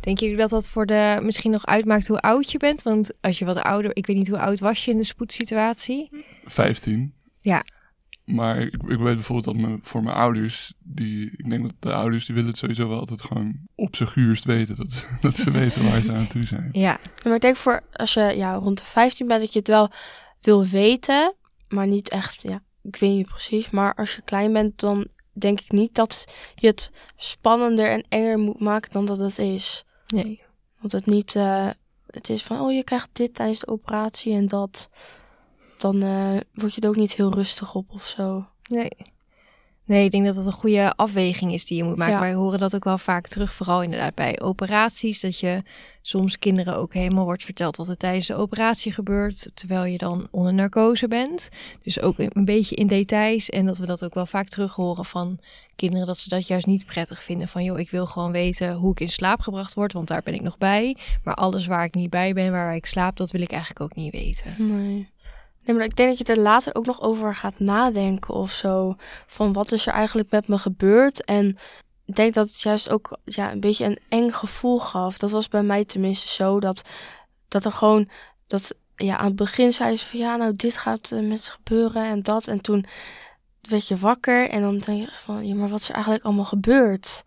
Denk 0.01 0.19
je 0.19 0.37
dat 0.37 0.51
dat 0.51 0.69
voor 0.69 0.87
de 0.87 1.21
misschien 1.23 1.51
nog 1.51 1.67
uitmaakt 1.67 2.07
hoe 2.07 2.21
oud 2.21 2.51
je 2.51 2.59
bent? 2.59 2.83
Want 2.83 3.11
als 3.21 3.39
je 3.39 3.45
wat 3.45 3.63
ouder, 3.63 3.97
ik 3.97 4.07
weet 4.07 4.17
niet 4.17 4.29
hoe 4.29 4.39
oud 4.39 4.61
was 4.61 4.85
je 4.85 4.91
in 4.91 4.97
de 4.97 5.05
spoedsituatie. 5.05 6.09
15. 6.45 7.15
Ja. 7.41 7.65
Maar 8.35 8.59
ik, 8.61 8.73
ik 8.75 8.99
weet 8.99 9.15
bijvoorbeeld 9.15 9.45
dat 9.59 9.69
me, 9.69 9.79
voor 9.83 10.03
mijn 10.03 10.17
ouders, 10.17 10.73
die, 10.79 11.31
ik 11.37 11.51
denk 11.51 11.63
dat 11.63 11.73
de 11.79 11.93
ouders, 11.93 12.27
die 12.27 12.35
willen 12.35 12.51
het 12.51 12.59
sowieso 12.59 12.89
wel 12.89 12.99
altijd 12.99 13.23
gewoon 13.23 13.55
op 13.75 13.97
zijn 13.97 14.09
guurst 14.09 14.45
weten. 14.45 14.77
Dat, 14.77 14.93
ze- 14.93 15.07
dat 15.21 15.37
ze 15.37 15.51
weten 15.51 15.85
waar 15.91 16.01
ze 16.01 16.13
aan 16.13 16.27
toe 16.27 16.47
zijn. 16.47 16.69
Ja, 16.73 16.99
maar 17.25 17.35
ik 17.35 17.41
denk 17.41 17.57
voor 17.57 17.81
als 17.93 18.15
je 18.15 18.21
ja, 18.37 18.55
rond 18.55 18.79
de 18.79 18.85
15 18.85 19.27
bent, 19.27 19.41
dat 19.41 19.53
je 19.53 19.59
het 19.59 19.69
wel 19.69 19.91
wil 20.41 20.65
weten, 20.67 21.35
maar 21.69 21.87
niet 21.87 22.09
echt, 22.09 22.43
ja, 22.43 22.63
ik 22.83 22.97
weet 22.97 23.11
niet 23.11 23.29
precies. 23.29 23.71
Maar 23.71 23.95
als 23.95 24.15
je 24.15 24.23
klein 24.23 24.53
bent, 24.53 24.81
dan 24.81 25.07
denk 25.33 25.61
ik 25.61 25.73
niet 25.73 25.95
dat 25.95 26.25
je 26.55 26.67
het 26.67 26.91
spannender 27.17 27.87
en 27.91 28.05
enger 28.09 28.39
moet 28.39 28.61
maken 28.61 28.93
dan 28.93 29.07
dat 29.07 29.19
het 29.19 29.39
is. 29.39 29.85
nee. 30.07 30.43
Want 30.79 30.93
het 30.93 31.07
niet, 31.07 31.35
eh, 31.37 31.69
het 32.07 32.29
is 32.29 32.43
van, 32.43 32.61
oh 32.61 32.73
je 32.73 32.85
krijgt 32.85 33.09
dit 33.13 33.35
tijdens 33.35 33.61
de 33.61 33.67
operatie 33.69 34.35
en 34.35 34.47
dat. 34.49 34.91
Dan 35.83 36.03
eh, 36.03 36.41
word 36.55 36.75
je 36.75 36.81
er 36.81 36.89
ook 36.89 36.97
niet 36.97 37.15
heel 37.15 37.35
rustig 37.35 37.75
op 37.75 37.93
of 37.93 38.07
zo. 38.07 38.47
Nee. 38.69 38.91
Nee, 39.85 40.05
ik 40.05 40.11
denk 40.11 40.25
dat 40.25 40.35
dat 40.35 40.47
een 40.47 40.53
goede 40.53 40.97
afweging 40.97 41.53
is 41.53 41.65
die 41.65 41.77
je 41.77 41.85
moet 41.85 41.97
maken. 41.97 42.15
Ja. 42.15 42.21
Wij 42.21 42.35
horen 42.35 42.59
dat 42.59 42.75
ook 42.75 42.85
wel 42.85 42.99
vaak 42.99 43.29
terug, 43.29 43.55
vooral 43.55 43.83
inderdaad 43.83 44.15
bij 44.15 44.41
operaties. 44.41 45.21
Dat 45.21 45.39
je 45.39 45.63
soms 46.03 46.39
kinderen 46.39 46.77
ook 46.77 46.95
helemaal 46.95 47.25
wordt 47.25 47.45
verteld 47.45 47.77
wat 47.77 47.89
er 47.89 47.97
tijdens 47.97 48.27
de 48.27 48.35
operatie 48.35 48.93
gebeurt, 48.93 49.51
terwijl 49.57 49.85
je 49.85 49.99
dan 49.99 50.29
onder 50.31 50.55
narcose 50.55 51.09
bent. 51.09 51.49
Dus 51.83 52.01
ook 52.01 52.19
een 52.19 52.45
beetje 52.45 52.75
in 52.75 52.87
details. 52.87 53.51
En 53.51 53.67
dat 53.67 53.79
we 53.79 53.87
dat 53.87 54.05
ook 54.05 54.15
wel 54.15 54.27
vaak 54.27 54.49
terug 54.49 54.75
horen 54.75 55.05
van 55.05 55.39
kinderen, 55.77 56.07
dat 56.07 56.19
ze 56.19 56.29
dat 56.29 56.47
juist 56.47 56.67
niet 56.67 56.87
prettig 56.87 57.23
vinden. 57.23 57.49
Van 57.49 57.65
joh, 57.65 57.79
ik 57.79 57.91
wil 57.91 58.07
gewoon 58.07 58.33
weten 58.33 58.75
hoe 58.75 58.91
ik 58.91 59.01
in 59.01 59.11
slaap 59.11 59.41
gebracht 59.41 59.75
word, 59.75 59.93
want 59.93 60.09
daar 60.09 60.23
ben 60.23 60.35
ik 60.35 60.43
nog 60.43 60.59
bij. 60.59 60.97
Maar 61.25 61.35
alles 61.35 61.67
waar 61.67 61.85
ik 61.85 61.95
niet 61.95 62.11
bij 62.11 62.33
ben, 62.33 62.53
waar 62.53 62.75
ik 62.75 62.87
slaap, 62.87 63.17
dat 63.17 63.31
wil 63.31 63.41
ik 63.41 63.51
eigenlijk 63.51 63.81
ook 63.81 63.95
niet 63.95 64.13
weten. 64.13 64.55
Nee. 64.59 65.12
Nee, 65.65 65.77
maar 65.77 65.85
ik 65.85 65.97
denk 65.97 66.09
dat 66.09 66.27
je 66.27 66.35
er 66.35 66.41
later 66.41 66.75
ook 66.75 66.87
nog 66.87 67.01
over 67.01 67.35
gaat 67.35 67.59
nadenken 67.59 68.35
of 68.35 68.51
zo. 68.53 68.95
Van 69.27 69.53
wat 69.53 69.73
is 69.73 69.87
er 69.87 69.93
eigenlijk 69.93 70.31
met 70.31 70.49
me 70.49 70.59
gebeurd? 70.59 71.25
En 71.25 71.57
ik 72.05 72.17
denk 72.17 72.35
dat 72.35 72.47
het 72.47 72.61
juist 72.61 72.91
ook 72.91 73.19
ja, 73.25 73.53
een 73.53 73.61
beetje 73.61 73.85
een 73.85 73.99
eng 74.09 74.31
gevoel 74.31 74.81
gaf. 74.81 75.19
Dat 75.19 75.31
was 75.31 75.49
bij 75.49 75.63
mij 75.63 75.85
tenminste 75.85 76.29
zo. 76.29 76.61
Dat, 76.61 76.83
dat 77.49 77.65
er 77.65 77.73
gewoon, 77.73 78.09
dat 78.47 78.75
ja, 78.97 79.17
aan 79.17 79.27
het 79.27 79.37
begin 79.37 79.73
zei 79.73 79.97
ze 79.97 80.07
van 80.07 80.19
ja, 80.19 80.37
nou 80.37 80.53
dit 80.53 80.77
gaat 80.77 81.11
eh, 81.13 81.21
met 81.21 81.49
gebeuren 81.49 82.05
en 82.05 82.23
dat. 82.23 82.47
En 82.47 82.61
toen 82.61 82.85
werd 83.61 83.89
je 83.89 83.97
wakker 83.97 84.49
en 84.49 84.61
dan 84.61 84.79
denk 84.79 85.01
je 85.01 85.09
van 85.13 85.47
ja, 85.47 85.55
maar 85.55 85.69
wat 85.69 85.81
is 85.81 85.89
er 85.89 85.95
eigenlijk 85.95 86.25
allemaal 86.25 86.45
gebeurd? 86.45 87.25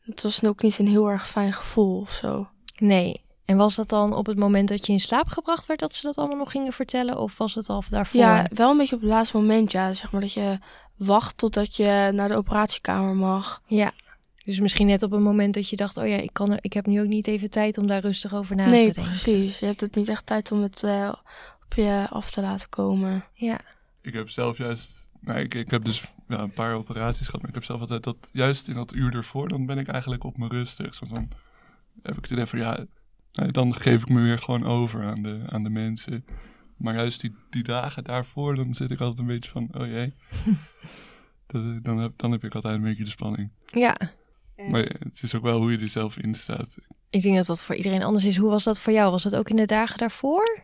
Het 0.00 0.22
was 0.22 0.44
ook 0.44 0.62
niet 0.62 0.78
een 0.78 0.88
heel 0.88 1.10
erg 1.10 1.28
fijn 1.28 1.52
gevoel 1.52 2.00
of 2.00 2.10
zo. 2.10 2.48
Nee. 2.76 3.24
En 3.50 3.56
was 3.56 3.74
dat 3.74 3.88
dan 3.88 4.14
op 4.14 4.26
het 4.26 4.38
moment 4.38 4.68
dat 4.68 4.86
je 4.86 4.92
in 4.92 5.00
slaap 5.00 5.28
gebracht 5.28 5.66
werd 5.66 5.80
dat 5.80 5.94
ze 5.94 6.02
dat 6.02 6.16
allemaal 6.16 6.36
nog 6.36 6.50
gingen 6.50 6.72
vertellen? 6.72 7.18
Of 7.18 7.38
was 7.38 7.54
het 7.54 7.68
al 7.68 7.82
daarvoor? 7.90 8.20
Ja, 8.20 8.46
wel 8.54 8.70
een 8.70 8.76
beetje 8.76 8.94
op 8.94 9.00
het 9.00 9.10
laatste 9.10 9.36
moment, 9.36 9.72
ja. 9.72 9.92
Zeg 9.92 10.12
maar 10.12 10.20
dat 10.20 10.32
je 10.32 10.58
wacht 10.96 11.36
totdat 11.38 11.76
je 11.76 12.10
naar 12.14 12.28
de 12.28 12.34
operatiekamer 12.34 13.14
mag. 13.14 13.62
Ja. 13.66 13.92
Dus 14.44 14.60
misschien 14.60 14.86
net 14.86 15.02
op 15.02 15.12
een 15.12 15.22
moment 15.22 15.54
dat 15.54 15.68
je 15.68 15.76
dacht, 15.76 15.96
oh 15.96 16.06
ja, 16.06 16.16
ik, 16.16 16.32
kan 16.32 16.50
er, 16.50 16.58
ik 16.60 16.72
heb 16.72 16.86
nu 16.86 17.00
ook 17.00 17.06
niet 17.06 17.26
even 17.26 17.50
tijd 17.50 17.78
om 17.78 17.86
daar 17.86 18.00
rustig 18.00 18.34
over 18.34 18.56
na 18.56 18.64
nee, 18.64 18.88
te 18.88 18.94
denken. 18.94 19.12
precies. 19.12 19.58
Je 19.58 19.66
hebt 19.66 19.80
het 19.80 19.94
niet 19.94 20.08
echt 20.08 20.26
tijd 20.26 20.52
om 20.52 20.62
het 20.62 20.82
eh, 20.82 21.12
op 21.64 21.74
je 21.74 22.06
af 22.10 22.30
te 22.30 22.40
laten 22.40 22.68
komen. 22.68 23.24
Ja, 23.32 23.60
Ik 24.00 24.12
heb 24.12 24.28
zelf 24.28 24.58
juist, 24.58 25.10
nou, 25.20 25.38
ik, 25.38 25.54
ik 25.54 25.70
heb 25.70 25.84
dus 25.84 26.04
ja, 26.28 26.38
een 26.38 26.52
paar 26.52 26.74
operaties 26.74 27.26
gehad, 27.26 27.40
maar 27.40 27.48
ik 27.48 27.56
heb 27.56 27.64
zelf 27.64 27.80
altijd 27.80 28.02
dat, 28.02 28.16
juist 28.32 28.68
in 28.68 28.74
dat 28.74 28.92
uur 28.92 29.14
ervoor, 29.14 29.48
dan 29.48 29.66
ben 29.66 29.78
ik 29.78 29.88
eigenlijk 29.88 30.24
op 30.24 30.38
mijn 30.38 30.50
rustig. 30.50 31.00
Want 31.00 31.14
dan 31.14 31.28
heb 32.02 32.16
ik 32.16 32.22
het 32.22 32.30
idee 32.30 32.46
van, 32.46 32.58
ja, 32.58 32.86
dan 33.32 33.74
geef 33.74 34.02
ik 34.02 34.08
me 34.08 34.22
weer 34.22 34.38
gewoon 34.38 34.64
over 34.64 35.04
aan 35.04 35.22
de, 35.22 35.42
aan 35.46 35.62
de 35.62 35.70
mensen. 35.70 36.24
Maar 36.76 36.94
juist 36.94 37.20
die, 37.20 37.34
die 37.50 37.62
dagen 37.62 38.04
daarvoor, 38.04 38.54
dan 38.54 38.74
zit 38.74 38.90
ik 38.90 39.00
altijd 39.00 39.18
een 39.18 39.26
beetje 39.26 39.50
van, 39.50 39.68
oh 39.72 39.86
jee. 39.86 40.14
Dat, 41.46 41.62
eh, 41.62 41.76
dan, 41.82 41.98
heb, 41.98 42.12
dan 42.16 42.32
heb 42.32 42.44
ik 42.44 42.54
altijd 42.54 42.74
een 42.74 42.82
beetje 42.82 43.04
de 43.04 43.10
spanning. 43.10 43.50
ja, 43.66 43.96
Maar 44.68 44.82
het 44.82 45.22
is 45.22 45.34
ook 45.34 45.42
wel 45.42 45.60
hoe 45.60 45.72
je 45.72 45.78
er 45.78 45.88
zelf 45.88 46.18
in 46.18 46.34
staat. 46.34 46.76
Ik 47.10 47.22
denk 47.22 47.36
dat 47.36 47.46
dat 47.46 47.64
voor 47.64 47.74
iedereen 47.74 48.02
anders 48.02 48.24
is. 48.24 48.36
Hoe 48.36 48.50
was 48.50 48.64
dat 48.64 48.80
voor 48.80 48.92
jou? 48.92 49.10
Was 49.10 49.22
dat 49.22 49.36
ook 49.36 49.50
in 49.50 49.56
de 49.56 49.66
dagen 49.66 49.98
daarvoor? 49.98 50.58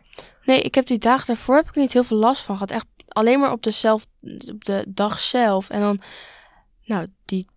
Nee, 0.45 0.61
ik 0.61 0.75
heb 0.75 0.87
die 0.87 0.97
dagen 0.97 1.27
daarvoor 1.27 1.55
heb 1.55 1.67
ik 1.67 1.75
niet 1.75 1.93
heel 1.93 2.03
veel 2.03 2.17
last 2.17 2.43
van 2.43 2.55
gehad. 2.55 2.71
Echt 2.71 2.85
alleen 3.07 3.39
maar 3.39 3.51
op 3.51 3.63
de, 3.63 3.71
zelf, 3.71 4.07
op 4.51 4.65
de 4.65 4.85
dag 4.87 5.19
zelf. 5.19 5.69
En 5.69 5.81
dan, 5.81 6.01
nou, 6.85 7.07
die, 7.25 7.47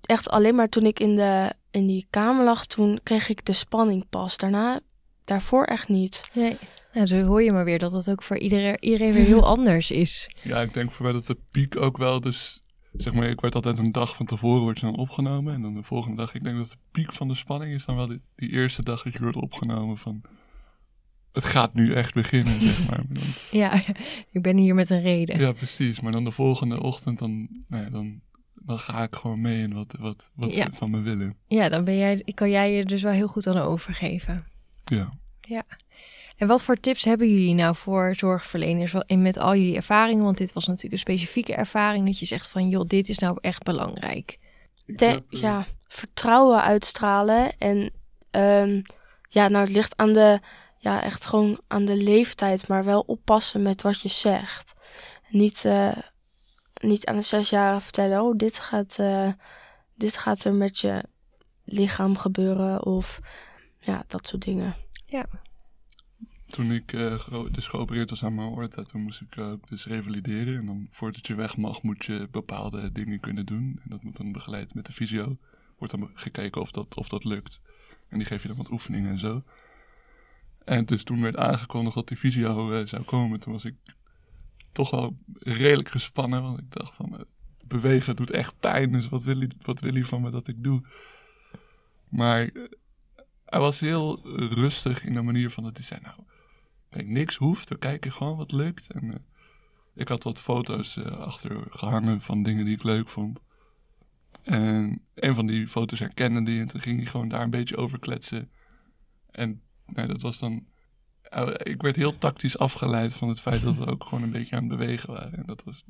echt 0.00 0.28
alleen 0.28 0.54
maar 0.54 0.68
toen 0.68 0.86
ik 0.86 1.00
in, 1.00 1.16
de, 1.16 1.52
in 1.78 1.86
die 1.86 2.06
kamer 2.10 2.44
lag, 2.44 2.66
toen 2.66 3.00
kreeg 3.02 3.28
ik 3.28 3.44
de 3.44 3.52
spanning 3.52 4.04
pas. 4.08 4.36
Daarna, 4.36 4.80
daarvoor 5.24 5.64
echt 5.64 5.88
niet. 5.88 6.28
Nee. 6.34 6.56
Nou, 6.92 7.06
dan 7.06 7.20
hoor 7.20 7.42
je 7.42 7.52
maar 7.52 7.64
weer 7.64 7.78
dat 7.78 7.90
dat 7.92 8.10
ook 8.10 8.22
voor 8.22 8.38
iedereen, 8.38 8.76
iedereen 8.80 9.12
weer 9.12 9.24
heel 9.24 9.46
anders 9.56 9.90
is. 9.90 10.30
Ja, 10.42 10.60
ik 10.62 10.74
denk 10.74 10.90
voor 10.92 11.04
mij 11.04 11.12
dat 11.14 11.26
de 11.26 11.36
piek 11.50 11.76
ook 11.76 11.96
wel 11.96 12.20
dus... 12.20 12.62
Zeg 12.92 13.12
maar, 13.12 13.28
ik 13.28 13.40
werd 13.40 13.54
altijd 13.54 13.78
een 13.78 13.92
dag 13.92 14.16
van 14.16 14.26
tevoren 14.26 14.62
wordt 14.62 14.80
je 14.80 14.86
dan 14.86 14.96
opgenomen. 14.96 15.54
En 15.54 15.62
dan 15.62 15.74
de 15.74 15.82
volgende 15.82 16.16
dag, 16.16 16.34
ik 16.34 16.44
denk 16.44 16.56
dat 16.56 16.70
de 16.70 16.76
piek 16.90 17.12
van 17.12 17.28
de 17.28 17.34
spanning 17.34 17.72
is 17.74 17.84
dan 17.84 17.96
wel 17.96 18.06
die, 18.06 18.20
die 18.36 18.50
eerste 18.50 18.82
dag 18.82 19.02
dat 19.02 19.12
je 19.12 19.18
wordt 19.18 19.36
opgenomen 19.36 19.98
van... 19.98 20.20
Het 21.32 21.44
gaat 21.44 21.74
nu 21.74 21.92
echt 21.92 22.14
beginnen, 22.14 22.60
zeg 22.68 22.78
maar. 22.88 23.04
Maar 23.08 23.18
dan- 23.18 23.58
Ja, 23.60 23.72
ik 24.32 24.42
ben 24.42 24.56
hier 24.56 24.74
met 24.74 24.90
een 24.90 25.00
reden. 25.00 25.38
ja, 25.38 25.52
precies. 25.52 26.00
Maar 26.00 26.12
dan 26.12 26.24
de 26.24 26.30
volgende 26.30 26.82
ochtend, 26.82 27.18
dan, 27.18 27.48
nou 27.68 27.84
ja, 27.84 27.90
dan, 27.90 28.20
dan 28.68 28.78
ga 28.78 29.02
ik 29.02 29.14
gewoon 29.14 29.40
mee 29.40 29.62
in 29.62 29.74
wat, 29.74 29.94
wat, 29.98 30.30
wat 30.34 30.54
Ja. 30.54 30.64
ze 30.64 30.70
van 30.76 30.90
me 30.90 31.00
willen. 31.00 31.36
Ja, 31.46 31.68
dan 31.68 31.84
ben 31.84 31.96
jij, 31.96 32.22
kan 32.34 32.50
jij 32.50 32.72
je 32.72 32.84
dus 32.84 33.02
wel 33.02 33.12
heel 33.12 33.28
goed 33.28 33.46
aan 33.46 33.58
overgeven. 33.58 34.46
Ja. 34.84 35.12
En 36.36 36.46
wat 36.46 36.64
voor 36.64 36.80
tips 36.80 37.04
hebben 37.04 37.30
jullie 37.30 37.54
nou 37.54 37.74
voor 37.76 38.14
zorgverleners 38.16 38.92
Wel- 38.92 39.02
en 39.02 39.22
met 39.22 39.38
al 39.38 39.54
jullie 39.56 39.76
ervaringen? 39.76 40.24
Want 40.24 40.38
dit 40.38 40.52
was 40.52 40.66
natuurlijk 40.66 40.92
een 40.92 40.98
specifieke 40.98 41.54
ervaring 41.54 42.06
dat 42.06 42.18
je 42.18 42.26
zegt 42.26 42.48
van 42.48 42.68
joh, 42.68 42.86
dit 42.86 43.08
is 43.08 43.18
nou 43.18 43.38
echt 43.40 43.62
belangrijk. 43.62 44.38
Ik 44.86 44.98
De, 44.98 45.04
heb, 45.04 45.24
eh, 45.30 45.40
ja, 45.40 45.66
vertrouwen 45.88 46.62
uitstralen. 46.62 47.58
En 47.58 47.90
ehm, 48.30 48.82
ja, 49.28 49.48
nou, 49.48 49.64
het 49.64 49.74
ligt 49.74 49.96
aan 49.96 50.12
de, 50.12 50.40
ja, 50.78 51.02
echt 51.02 51.26
gewoon 51.26 51.60
aan 51.68 51.84
de 51.84 51.96
leeftijd, 51.96 52.68
maar 52.68 52.84
wel 52.84 53.00
oppassen 53.00 53.62
met 53.62 53.82
wat 53.82 54.00
je 54.00 54.08
zegt. 54.08 54.74
Niet, 55.28 55.64
eh, 55.64 55.96
niet 56.82 57.06
aan 57.06 57.16
de 57.16 57.22
zesjarige 57.22 57.84
vertellen, 57.84 58.22
oh, 58.22 58.36
dit 58.36 58.58
gaat, 58.58 58.98
eh, 58.98 59.32
dit 59.94 60.16
gaat 60.16 60.44
er 60.44 60.54
met 60.54 60.78
je 60.78 61.04
lichaam 61.64 62.16
gebeuren. 62.16 62.84
Of 62.84 63.20
ja, 63.80 64.04
dat 64.06 64.26
soort 64.26 64.44
dingen. 64.44 64.74
Toen 66.50 66.72
ik 66.72 66.92
eh, 66.92 67.18
gero- 67.18 67.50
dus 67.50 67.66
geopereerd 67.66 68.10
was 68.10 68.24
aan 68.24 68.34
mijn 68.34 68.48
aorta, 68.48 68.82
toen 68.82 69.02
moest 69.02 69.20
ik 69.20 69.36
eh, 69.36 69.52
dus 69.68 69.86
revalideren. 69.86 70.58
En 70.58 70.66
dan 70.66 70.88
voordat 70.90 71.26
je 71.26 71.34
weg 71.34 71.56
mag, 71.56 71.82
moet 71.82 72.04
je 72.04 72.28
bepaalde 72.30 72.92
dingen 72.92 73.20
kunnen 73.20 73.46
doen. 73.46 73.80
En 73.82 73.90
dat 73.90 74.02
moet 74.02 74.16
dan 74.16 74.32
begeleid 74.32 74.74
met 74.74 74.86
de 74.86 74.92
fysio. 74.92 75.36
Wordt 75.78 75.94
dan 75.94 76.10
gekeken 76.14 76.60
of 76.60 76.70
dat, 76.70 76.96
of 76.96 77.08
dat 77.08 77.24
lukt. 77.24 77.60
En 78.08 78.18
die 78.18 78.26
geef 78.26 78.42
je 78.42 78.48
dan 78.48 78.56
wat 78.56 78.70
oefeningen 78.70 79.10
en 79.10 79.18
zo. 79.18 79.42
En 80.64 80.84
dus 80.84 81.04
toen 81.04 81.20
werd 81.20 81.36
aangekondigd 81.36 81.94
dat 81.94 82.08
die 82.08 82.16
fysio 82.16 82.72
eh, 82.72 82.86
zou 82.86 83.02
komen, 83.02 83.40
toen 83.40 83.52
was 83.52 83.64
ik 83.64 83.74
toch 84.78 84.90
wel 84.90 85.18
redelijk 85.38 85.88
gespannen. 85.88 86.42
Want 86.42 86.58
ik 86.58 86.70
dacht 86.72 86.94
van, 86.94 87.18
eh, 87.18 87.24
bewegen 87.64 88.16
doet 88.16 88.30
echt 88.30 88.60
pijn. 88.60 88.92
Dus 88.92 89.08
wat 89.08 89.24
wil, 89.24 89.38
hij, 89.38 89.50
wat 89.62 89.80
wil 89.80 89.92
hij 89.92 90.04
van 90.04 90.20
me 90.20 90.30
dat 90.30 90.48
ik 90.48 90.64
doe? 90.64 90.82
Maar 92.08 92.42
eh, 92.42 92.62
hij 93.44 93.60
was 93.60 93.80
heel 93.80 94.20
rustig 94.54 95.04
in 95.04 95.14
de 95.14 95.22
manier 95.22 95.50
van 95.50 95.64
dat 95.64 95.76
hij 95.76 95.86
zei, 95.86 96.00
nou, 96.00 96.16
niks 97.06 97.36
hoeft. 97.36 97.68
We 97.68 97.78
kijken 97.78 98.12
gewoon 98.12 98.36
wat 98.36 98.52
lukt. 98.52 98.90
En 98.90 99.12
eh, 99.12 99.20
ik 99.94 100.08
had 100.08 100.22
wat 100.22 100.40
foto's 100.40 100.96
eh, 100.96 101.04
achter 101.04 101.66
gehangen 101.70 102.20
van 102.20 102.42
dingen 102.42 102.64
die 102.64 102.74
ik 102.74 102.82
leuk 102.82 103.08
vond. 103.08 103.42
En 104.42 105.02
een 105.14 105.34
van 105.34 105.46
die 105.46 105.68
foto's 105.68 105.98
herkende 105.98 106.42
die 106.42 106.60
en 106.60 106.68
toen 106.68 106.80
ging 106.80 106.96
hij 106.98 107.06
gewoon 107.06 107.28
daar 107.28 107.42
een 107.42 107.50
beetje 107.50 107.76
over 107.76 107.98
kletsen. 107.98 108.50
En 109.30 109.62
nee, 109.86 110.06
dat 110.06 110.22
was 110.22 110.38
dan... 110.38 110.66
eh, 111.30 111.72
ik 111.72 111.82
werd 111.82 111.96
heel 111.96 112.18
tactisch 112.18 112.58
afgeleid 112.58 113.12
van 113.14 113.28
het 113.28 113.40
feit 113.40 113.62
dat 113.62 113.76
we 113.76 113.86
ook 113.86 114.04
gewoon 114.04 114.22
een 114.24 114.30
beetje 114.30 114.56
aan 114.56 114.68
het 114.68 114.78
bewegen 114.78 115.12
waren. 115.12 115.34
En 115.38 115.42
dat 115.46 115.62
was, 115.64 115.84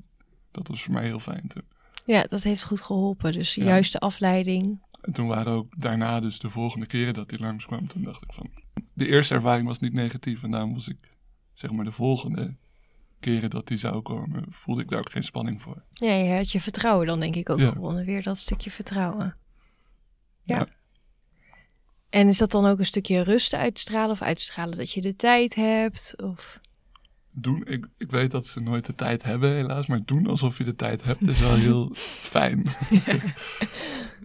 dat 0.51 0.69
was 0.69 0.83
voor 0.83 0.95
mij 0.95 1.05
heel 1.05 1.21
fijn 1.21 1.47
toen. 1.49 1.63
Ja, 2.05 2.23
dat 2.23 2.43
heeft 2.43 2.65
goed 2.65 2.81
geholpen. 2.81 3.33
Dus 3.33 3.55
Ja. 3.55 3.65
juiste 3.65 3.99
afleiding. 3.99 4.81
En 5.01 5.13
toen 5.13 5.27
waren 5.27 5.53
ook 5.53 5.73
daarna 5.81 6.21
dus 6.21 6.39
de 6.39 6.51
volgende 6.51 6.87
keren 6.87 7.15
dat 7.15 7.31
hij 7.31 7.39
langskwam, 7.39 7.87
toen 7.89 8.03
dacht 8.03 8.23
ik 8.23 8.33
van... 8.33 8.51
De 8.93 9.09
eerste 9.09 9.35
ervaring 9.35 9.67
was 9.67 9.79
niet 9.79 9.93
negatief 9.93 10.43
en 10.43 10.51
daarom 10.51 10.75
was 10.75 10.89
ik, 10.89 10.97
zeg 11.53 11.71
maar, 11.71 11.85
de 11.85 11.93
volgende 11.93 12.55
keren 13.21 13.51
dat 13.51 13.69
hij 13.69 13.79
zou 13.79 14.01
komen, 14.03 14.45
voelde 14.49 14.83
ik 14.83 14.89
daar 14.89 14.99
ook 14.99 15.11
geen 15.11 15.25
spanning 15.25 15.63
voor. 15.63 15.83
Ja, 15.93 16.13
je 16.13 16.35
had 16.37 16.51
je 16.53 16.61
vertrouwen 16.61 17.07
dan 17.07 17.21
denk 17.21 17.37
ik 17.37 17.51
ook 17.51 17.59
Ja. 17.59 17.71
gewonnen. 17.71 18.05
Weer 18.05 18.23
dat 18.23 18.39
stukje 18.39 18.71
vertrouwen. 18.71 19.37
Ja. 20.43 20.57
Ja. 20.57 20.67
En 22.11 22.29
is 22.29 22.39
dat 22.39 22.51
dan 22.51 22.67
ook 22.67 22.79
een 22.79 22.87
stukje 22.87 23.23
rust 23.23 23.55
uitstralen 23.55 24.11
of 24.11 24.23
uitstralen 24.23 24.79
dat 24.79 24.93
je 24.93 25.01
de 25.01 25.17
tijd 25.17 25.55
hebt? 25.55 26.15
Of... 26.23 26.61
Doen, 27.31 27.67
ik, 27.67 27.87
ik 27.99 28.11
weet 28.11 28.31
dat 28.31 28.47
ze 28.47 28.61
nooit 28.61 28.87
de 28.87 28.95
tijd 28.95 29.23
hebben 29.23 29.55
helaas, 29.55 29.87
maar 29.87 30.05
doen 30.05 30.27
alsof 30.27 30.59
je 30.59 30.65
de 30.65 30.75
tijd 30.75 31.05
hebt 31.05 31.29
is 31.29 31.41
wel 31.41 31.55
heel 31.55 31.91
fijn. 32.35 32.67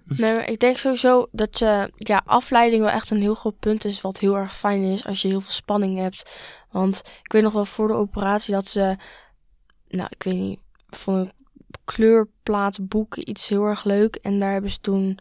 Dus- 0.05 0.17
Nee, 0.17 0.33
maar 0.33 0.49
ik 0.49 0.59
denk 0.59 0.77
sowieso 0.77 1.27
dat 1.31 1.59
je, 1.59 1.91
ja, 1.97 2.21
afleiding 2.25 2.81
wel 2.81 2.91
echt 2.91 3.09
een 3.11 3.21
heel 3.21 3.35
groot 3.35 3.59
punt 3.59 3.85
is. 3.85 4.01
Wat 4.01 4.19
heel 4.19 4.37
erg 4.37 4.55
fijn 4.57 4.83
is 4.83 5.05
als 5.05 5.21
je 5.21 5.27
heel 5.27 5.41
veel 5.41 5.51
spanning 5.51 5.97
hebt. 5.97 6.31
Want 6.71 7.01
ik 7.23 7.31
weet 7.31 7.43
nog 7.43 7.53
wel 7.53 7.65
voor 7.65 7.87
de 7.87 7.93
operatie 7.93 8.53
dat 8.53 8.67
ze, 8.67 8.97
nou, 9.87 10.07
ik 10.09 10.23
weet 10.23 10.35
niet, 10.35 10.59
van 10.89 11.13
een 11.13 11.31
kleurplaatboek 11.83 13.15
iets 13.15 13.49
heel 13.49 13.65
erg 13.65 13.83
leuk. 13.83 14.15
En 14.15 14.39
daar 14.39 14.51
hebben 14.51 14.71
ze 14.71 14.79
toen, 14.79 15.19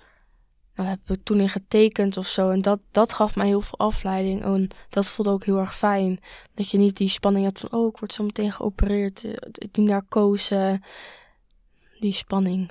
nou, 0.75 0.89
heb 0.89 0.99
ik 1.07 1.21
toen 1.25 1.41
in 1.41 1.49
getekend 1.49 2.17
of 2.17 2.27
zo. 2.27 2.51
En 2.51 2.63
dat, 2.63 2.81
dat 2.91 3.13
gaf 3.13 3.37
mij 3.37 3.47
heel 3.47 3.61
veel 3.61 3.79
afleiding. 3.79 4.43
En 4.43 4.69
dat 4.89 5.07
voelde 5.09 5.31
ook 5.31 5.45
heel 5.45 5.59
erg 5.59 5.77
fijn. 5.77 6.19
Dat 6.55 6.71
je 6.71 6.79
niet 6.79 6.97
die 6.97 7.09
spanning 7.09 7.45
hebt 7.45 7.59
van, 7.59 7.73
oh, 7.73 7.89
ik 7.89 7.97
word 7.99 8.13
zo 8.13 8.25
meteen 8.25 8.53
geopereerd. 8.53 9.25
eh, 9.25 9.33
Die 9.71 9.85
narcose, 9.85 10.81
die 12.01 12.13
spanning. 12.13 12.71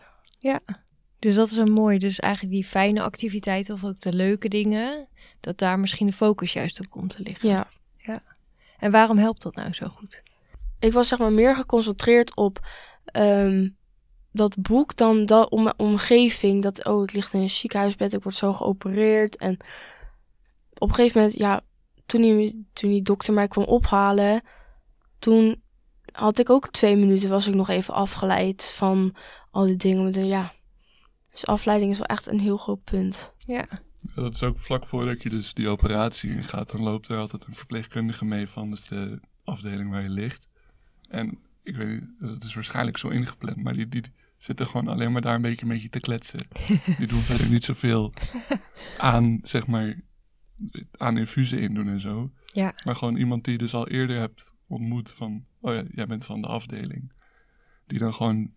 Dus 1.20 1.36
dat 1.36 1.50
is 1.52 1.58
een 1.58 1.72
mooi. 1.72 1.98
Dus 1.98 2.20
eigenlijk 2.20 2.54
die 2.54 2.66
fijne 2.66 3.02
activiteiten 3.02 3.74
of 3.74 3.84
ook 3.84 4.00
de 4.00 4.14
leuke 4.14 4.50
dingen, 4.50 5.08
dat 5.40 5.58
daar 5.58 5.80
misschien 5.80 6.08
de 6.08 6.14
focus 6.14 6.54
juist 6.54 6.80
op 6.80 6.90
komt 6.90 7.16
te 7.16 7.22
liggen. 7.24 7.50
Ja. 7.98 8.24
En 8.80 8.92
waarom 8.92 9.18
helpt 9.18 9.42
dat 9.42 9.56
nou 9.56 9.74
zo 9.74 9.88
goed? 9.88 10.24
ik 10.80 10.94
was 10.94 11.08
zeg 11.08 11.20
maar 11.20 11.32
meer 11.32 11.56
geconcentreerd 11.56 12.36
op 12.36 12.68
ehm, 13.06 13.70
dat 14.32 14.62
boek 14.62 14.96
dan 14.96 15.26
dat 15.26 15.50
om 15.50 15.64
mijn 15.64 15.80
omgeving. 15.80 16.62
Dat, 16.62 16.86
oh, 16.86 17.04
ik 17.04 17.14
lig 17.14 17.34
in 17.34 17.42
een 17.42 17.50
ziekenhuisbed, 17.50 18.14
ik 18.14 18.24
word 18.24 18.36
zo 18.36 18.54
geopereerd. 18.54 19.38
En 19.38 19.58
op 20.78 20.90
een 20.90 20.96
gegeven 20.96 21.22
moment, 21.22 21.38
ja, 21.38 21.62
toen 22.06 22.22
die, 22.22 22.68
toen 22.74 22.90
die 22.90 23.02
dokter 23.02 23.34
mij 23.34 23.48
kwam 23.48 23.66
ophalen, 23.66 24.42
toen 25.20 25.62
had 26.12 26.40
ik 26.40 26.50
ook 26.50 26.70
twee 26.70 26.96
minuten, 26.96 27.30
was 27.30 27.48
ik 27.48 27.54
nog 27.54 27.70
even 27.70 27.94
afgeleid 27.94 28.72
van 28.76 29.16
al 29.52 29.66
die 29.66 29.76
dingen. 29.76 30.04
Maar 30.04 30.20
ja, 30.20 30.54
dus 31.32 31.46
afleiding 31.46 31.92
is 31.92 31.98
wel 31.98 32.08
echt 32.08 32.28
een 32.28 32.40
heel 32.40 32.58
groot 32.58 32.84
punt. 32.84 33.34
Ja. 33.38 33.68
Ja, 34.16 34.22
dat 34.22 34.34
is 34.34 34.44
ook 34.44 34.58
vlak 34.58 34.88
voordat 34.88 35.24
je 35.24 35.30
dus 35.30 35.54
die 35.54 35.70
operatie 35.70 36.32
ingaat, 36.32 36.72
dan 36.72 36.82
loopt 36.82 37.08
er 37.08 37.18
altijd 37.18 37.46
een 37.46 37.56
verpleegkundige 37.56 38.26
mee 38.26 38.48
van 38.48 38.70
dus 38.70 38.88
de 38.88 39.20
afdeling 39.44 39.90
waar 39.90 40.02
je 40.02 40.10
ligt. 40.10 40.48
En 41.08 41.40
ik 41.64 41.76
weet 41.76 41.88
niet, 41.88 42.10
dat 42.20 42.44
is 42.44 42.54
waarschijnlijk 42.54 42.98
zo 42.98 43.08
ingepland, 43.08 43.58
maar 43.58 43.74
die, 43.74 43.88
die 43.88 44.04
zitten 44.44 44.68
gewoon 44.68 44.88
alleen 44.88 45.12
maar 45.12 45.22
daar 45.22 45.36
een 45.36 45.42
beetje 45.42 45.66
met 45.66 45.82
je 45.82 45.90
te 45.90 46.00
kletsen. 46.00 46.48
Die 46.98 47.08
doen 47.08 47.22
verder 47.22 47.50
niet 47.50 47.64
zoveel 47.64 48.14
aan, 48.98 49.40
zeg 49.44 49.68
maar, 49.68 50.02
aan 50.92 51.18
infusen 51.18 51.60
in 51.60 51.74
doen 51.74 51.88
en 51.88 52.00
zo. 52.00 52.32
Ja. 52.46 52.74
Maar 52.86 52.96
gewoon 52.96 53.16
iemand 53.16 53.44
die 53.44 53.54
je 53.54 53.60
dus 53.60 53.74
al 53.74 53.88
eerder 53.88 54.20
hebt 54.20 54.54
ontmoet 54.68 55.12
van, 55.12 55.46
oh 55.60 55.74
ja, 55.74 55.84
jij 55.92 56.08
bent 56.08 56.26
van 56.26 56.42
de 56.42 56.48
afdeling. 56.48 57.12
Die 57.88 58.00
dan 58.00 58.14
gewoon 58.14 58.54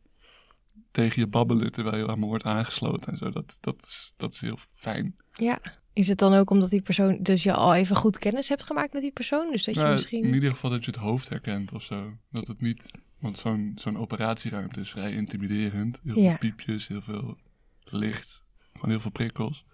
tegen 0.91 1.21
je 1.21 1.27
babbelen 1.27 1.73
terwijl 1.73 1.97
je 1.97 2.09
aan 2.09 2.19
me 2.19 2.27
wordt 2.27 2.45
aangesloten 2.45 3.13
en 3.13 3.17
zo. 3.17 3.31
Dat, 3.31 3.59
dat, 3.61 3.87
is, 3.87 4.15
dat 4.17 4.33
is 4.33 4.41
heel 4.41 4.59
fijn. 4.73 5.17
Ja. 5.33 5.59
Is 5.95 6.09
het 6.09 6.19
dan 6.19 6.35
ook 6.35 6.51
omdat 6.51 6.71
die 6.71 6.83
persoon, 6.83 7.19
dus 7.21 7.43
je 7.43 7.53
al 7.53 7.75
even 7.75 7.97
goed 7.97 8.19
kennis 8.19 8.49
hebt 8.49 8.63
gemaakt 8.63 8.93
met 8.93 9.03
die 9.03 9.13
persoon? 9.13 9.51
Dus 9.51 9.65
dat 9.65 9.75
je 9.75 9.83
misschien... 9.87 10.25
In 10.25 10.35
ieder 10.35 10.51
geval 10.51 10.71
dat 10.71 10.85
je 10.85 10.91
het 10.91 11.01
hoofd 11.01 11.29
herkent 11.29 11.73
of 11.73 11.83
zo. 11.83 12.17
Dat 12.31 12.47
het 12.47 12.61
niet... 12.61 12.91
Want 13.19 13.39
zo'n 13.39 13.73
zo'n 13.75 13.99
operatieruimte 13.99 14.81
is 14.81 14.91
vrij 14.91 15.13
intimiderend. 15.13 16.01
Heel 16.05 16.19
Ja. 16.19 16.29
veel 16.29 16.39
piepjes, 16.39 16.89
heel 16.89 17.03
veel 17.03 17.39
licht. 17.85 18.45
Gewoon 18.73 18.91
heel 18.91 19.01
veel 19.01 19.11
prikkels. 19.11 19.65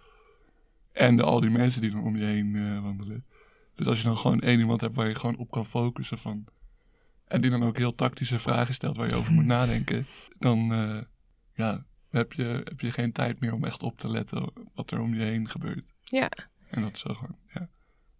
En 0.92 1.16
de, 1.16 1.22
al 1.22 1.40
die 1.40 1.50
mensen 1.50 1.80
die 1.80 1.90
dan 1.90 2.02
om 2.04 2.16
je 2.16 2.24
heen 2.24 2.56
eh, 2.56 2.82
wandelen. 2.82 3.24
Dus 3.74 3.86
als 3.86 3.98
je 3.98 4.04
dan 4.04 4.16
gewoon 4.16 4.40
één 4.40 4.58
iemand 4.58 4.80
hebt 4.80 4.94
waar 4.94 5.08
je 5.08 5.14
gewoon 5.14 5.36
op 5.36 5.50
kan 5.50 5.66
focussen 5.66 6.18
van... 6.18 6.44
En 7.26 7.40
die 7.40 7.50
dan 7.50 7.62
ook 7.62 7.76
heel 7.76 7.94
tactische 7.94 8.38
vragen 8.38 8.74
stelt 8.74 8.96
waar 8.96 9.08
je 9.08 9.14
over 9.14 9.32
moet 9.32 9.44
nadenken. 9.56 10.06
Dan 10.38 10.72
eh, 10.72 10.98
ja, 11.54 11.84
heb, 12.10 12.32
je, 12.32 12.42
heb 12.64 12.80
je 12.80 12.90
geen 12.90 13.12
tijd 13.12 13.40
meer 13.40 13.52
om 13.52 13.64
echt 13.64 13.82
op 13.82 13.98
te 13.98 14.08
letten 14.08 14.52
wat 14.74 14.90
er 14.90 15.00
om 15.00 15.14
je 15.14 15.22
heen 15.24 15.48
gebeurt. 15.48 15.92
Ja. 16.10 16.28
En 16.70 16.82
dat 16.82 16.94
is 16.94 17.00
zo 17.00 17.14
gewoon, 17.14 17.36
ja. 17.54 17.68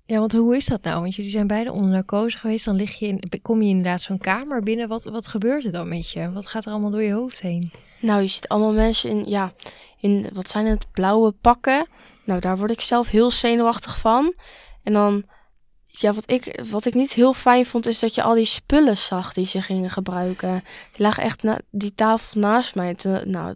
Ja, 0.05 0.19
want 0.19 0.33
hoe 0.33 0.57
is 0.57 0.67
dat 0.67 0.83
nou? 0.83 1.01
Want 1.01 1.15
jullie 1.15 1.31
zijn 1.31 1.47
beide 1.47 1.73
onder 1.73 1.91
narcose 1.91 2.39
geweest. 2.39 2.65
Dan 2.65 2.77
lig 2.77 2.99
je 2.99 3.07
in, 3.07 3.23
kom 3.43 3.63
je 3.63 3.69
inderdaad 3.69 4.01
zo'n 4.01 4.19
kamer 4.19 4.63
binnen. 4.63 4.89
Wat, 4.89 5.05
wat 5.05 5.27
gebeurt 5.27 5.65
er 5.65 5.73
dan 5.73 5.89
met 5.89 6.11
je? 6.11 6.33
Wat 6.33 6.47
gaat 6.47 6.65
er 6.65 6.73
allemaal 6.73 6.91
door 6.91 7.03
je 7.03 7.13
hoofd 7.13 7.41
heen? 7.41 7.73
Nou, 8.01 8.21
je 8.21 8.29
ziet 8.29 8.49
allemaal 8.49 8.73
mensen 8.73 9.11
in, 9.11 9.25
ja, 9.29 9.53
in 10.01 10.31
wat 10.33 10.49
zijn 10.49 10.67
het, 10.67 10.87
blauwe 10.93 11.33
pakken 11.33 11.87
nou, 12.31 12.41
daar 12.41 12.57
word 12.57 12.71
ik 12.71 12.81
zelf 12.81 13.09
heel 13.09 13.31
zenuwachtig 13.31 13.99
van. 13.99 14.35
En 14.83 14.93
dan, 14.93 15.25
ja, 15.87 16.13
wat 16.13 16.31
ik, 16.31 16.65
wat 16.71 16.87
ik 16.87 16.95
niet 16.95 17.13
heel 17.13 17.35
fijn 17.35 17.67
vond, 17.67 17.87
is 17.87 17.99
dat 17.99 18.15
je 18.15 18.23
al 18.23 18.35
die 18.35 18.45
spullen 18.45 18.97
zag 18.97 19.33
die 19.33 19.47
ze 19.47 19.63
gingen 19.63 19.91
gebruiken. 19.91 20.65
Die 20.93 21.03
lagen 21.03 21.23
echt 21.23 21.43
na 21.43 21.61
die 21.71 21.95
tafel 21.95 22.41
naast 22.41 22.75
mij. 22.75 22.95
Toen, 22.95 23.31
nou, 23.31 23.55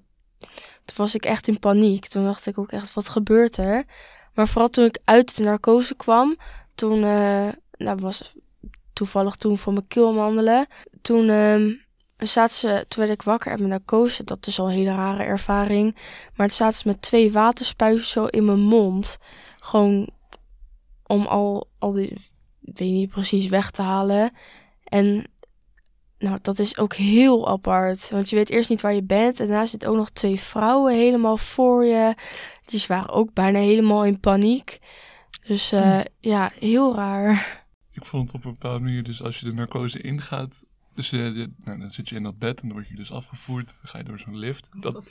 toen 0.84 0.96
was 0.96 1.14
ik 1.14 1.24
echt 1.24 1.48
in 1.48 1.58
paniek. 1.58 2.06
Toen 2.06 2.24
dacht 2.24 2.46
ik 2.46 2.58
ook 2.58 2.72
echt, 2.72 2.94
wat 2.94 3.08
gebeurt 3.08 3.56
er? 3.56 3.84
Maar 4.34 4.48
vooral 4.48 4.68
toen 4.68 4.84
ik 4.84 4.98
uit 5.04 5.36
de 5.36 5.44
narcose 5.44 5.94
kwam, 5.94 6.36
toen 6.74 6.98
uh, 6.98 7.48
nou, 7.76 7.96
was 7.96 8.34
toevallig 8.92 9.36
toen 9.36 9.58
voor 9.58 9.72
mijn 9.72 9.86
keelmandelen. 9.88 10.66
Toen, 11.02 11.26
zaten 12.16 12.54
ze, 12.54 12.84
toen 12.88 13.06
werd 13.06 13.18
ik 13.18 13.22
wakker 13.22 13.52
en 13.52 13.58
mijn 13.58 13.70
narcose. 13.70 14.24
Dat 14.24 14.46
is 14.46 14.58
al 14.58 14.66
een 14.66 14.76
hele 14.76 14.94
rare 14.94 15.22
ervaring. 15.22 15.94
Maar 16.34 16.46
het 16.46 16.56
zaten 16.56 16.78
ze 16.78 16.88
met 16.88 17.02
twee 17.02 17.32
waterspuitjes 17.32 18.10
zo 18.10 18.24
in 18.24 18.44
mijn 18.44 18.60
mond. 18.60 19.18
Gewoon 19.58 20.10
om 21.06 21.26
al, 21.26 21.68
al 21.78 21.92
die, 21.92 22.16
weet 22.60 22.90
niet 22.90 23.10
precies, 23.10 23.48
weg 23.48 23.70
te 23.70 23.82
halen. 23.82 24.32
En 24.84 25.26
nou, 26.18 26.38
dat 26.42 26.58
is 26.58 26.78
ook 26.78 26.94
heel 26.94 27.48
apart. 27.48 28.10
Want 28.10 28.30
je 28.30 28.36
weet 28.36 28.50
eerst 28.50 28.68
niet 28.68 28.80
waar 28.80 28.94
je 28.94 29.02
bent. 29.02 29.40
En 29.40 29.46
daarna 29.46 29.66
zitten 29.66 29.88
ook 29.88 29.96
nog 29.96 30.10
twee 30.10 30.40
vrouwen 30.40 30.94
helemaal 30.94 31.36
voor 31.36 31.84
je. 31.84 32.14
Die 32.64 32.84
waren 32.88 33.08
ook 33.08 33.32
bijna 33.32 33.58
helemaal 33.58 34.04
in 34.04 34.20
paniek. 34.20 34.78
Dus 35.46 35.72
uh, 35.72 36.00
ja, 36.20 36.52
heel 36.58 36.94
raar. 36.94 37.64
Ik 37.90 38.04
vond 38.04 38.32
op 38.32 38.44
een 38.44 38.52
bepaalde 38.52 38.84
manier, 38.84 39.02
dus 39.02 39.22
als 39.22 39.40
je 39.40 39.46
de 39.46 39.52
narcose 39.52 40.00
ingaat, 40.00 40.64
dus 40.94 41.12
uh, 41.12 41.46
nou, 41.64 41.78
dan 41.78 41.90
zit 41.90 42.08
je 42.08 42.14
in 42.14 42.22
dat 42.22 42.38
bed 42.38 42.60
en 42.60 42.68
dan 42.68 42.76
word 42.76 42.88
je 42.88 42.96
dus 42.96 43.12
afgevoerd. 43.12 43.66
Dan 43.66 43.90
ga 43.90 43.98
je 43.98 44.04
door 44.04 44.18
zo'n 44.18 44.38
lift. 44.38 44.68
Dat, 44.80 45.04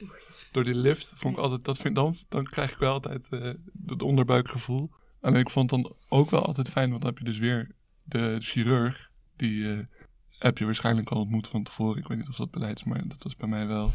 door 0.51 0.63
die 0.63 0.75
lift 0.75 1.13
vond 1.15 1.37
ik 1.37 1.43
altijd, 1.43 1.65
dat 1.65 1.77
vind, 1.77 1.95
dan, 1.95 2.15
dan 2.29 2.43
krijg 2.43 2.71
ik 2.71 2.77
wel 2.77 2.93
altijd 2.93 3.27
uh, 3.29 3.51
het 3.85 4.01
onderbuikgevoel. 4.01 4.89
En 5.21 5.35
ik 5.35 5.49
vond 5.49 5.69
dan 5.69 5.95
ook 6.09 6.29
wel 6.29 6.45
altijd 6.45 6.69
fijn, 6.69 6.89
want 6.89 7.01
dan 7.01 7.09
heb 7.09 7.19
je 7.19 7.25
dus 7.25 7.37
weer 7.37 7.71
de 8.03 8.37
chirurg. 8.39 9.11
Die 9.35 9.57
uh, 9.57 9.79
heb 10.29 10.57
je 10.57 10.65
waarschijnlijk 10.65 11.09
al 11.09 11.19
ontmoet 11.19 11.47
van 11.47 11.63
tevoren. 11.63 11.97
Ik 11.97 12.07
weet 12.07 12.17
niet 12.17 12.29
of 12.29 12.35
dat 12.35 12.51
beleid 12.51 12.77
is, 12.77 12.83
maar 12.83 13.07
dat 13.07 13.23
was 13.23 13.35
bij 13.35 13.47
mij 13.47 13.67
wel. 13.67 13.91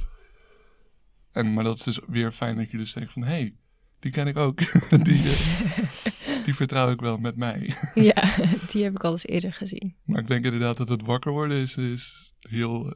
En, 1.33 1.53
maar 1.53 1.65
dat 1.65 1.77
is 1.77 1.83
dus 1.83 2.01
weer 2.07 2.33
fijn 2.33 2.57
dat 2.57 2.71
je 2.71 2.77
dus 2.77 2.93
denkt 2.93 3.13
van, 3.13 3.23
hé, 3.23 3.29
hey, 3.29 3.55
die 3.99 4.13
ken 4.13 4.27
ik 4.27 4.37
ook. 4.37 4.59
die, 5.05 5.23
die 6.45 6.55
vertrouw 6.55 6.91
ik 6.91 7.01
wel 7.01 7.19
met 7.19 7.37
mij. 7.37 7.75
ja, 7.95 8.35
die 8.71 8.85
heb 8.85 8.95
ik 8.95 9.05
al 9.05 9.11
eens 9.11 9.27
eerder 9.27 9.53
gezien. 9.53 9.95
Maar 10.05 10.21
ik 10.21 10.27
denk 10.27 10.45
inderdaad 10.45 10.77
dat 10.77 10.89
het 10.89 11.03
wakker 11.03 11.33
worden 11.33 11.57
is, 11.57 11.77
is 11.77 12.33
heel, 12.41 12.95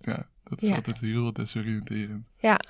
ja, 0.00 0.28
dat 0.44 0.62
is 0.62 0.68
ja. 0.68 0.74
altijd 0.74 0.98
heel 0.98 1.32
desoriënterend. 1.32 2.24
Ja, 2.38 2.60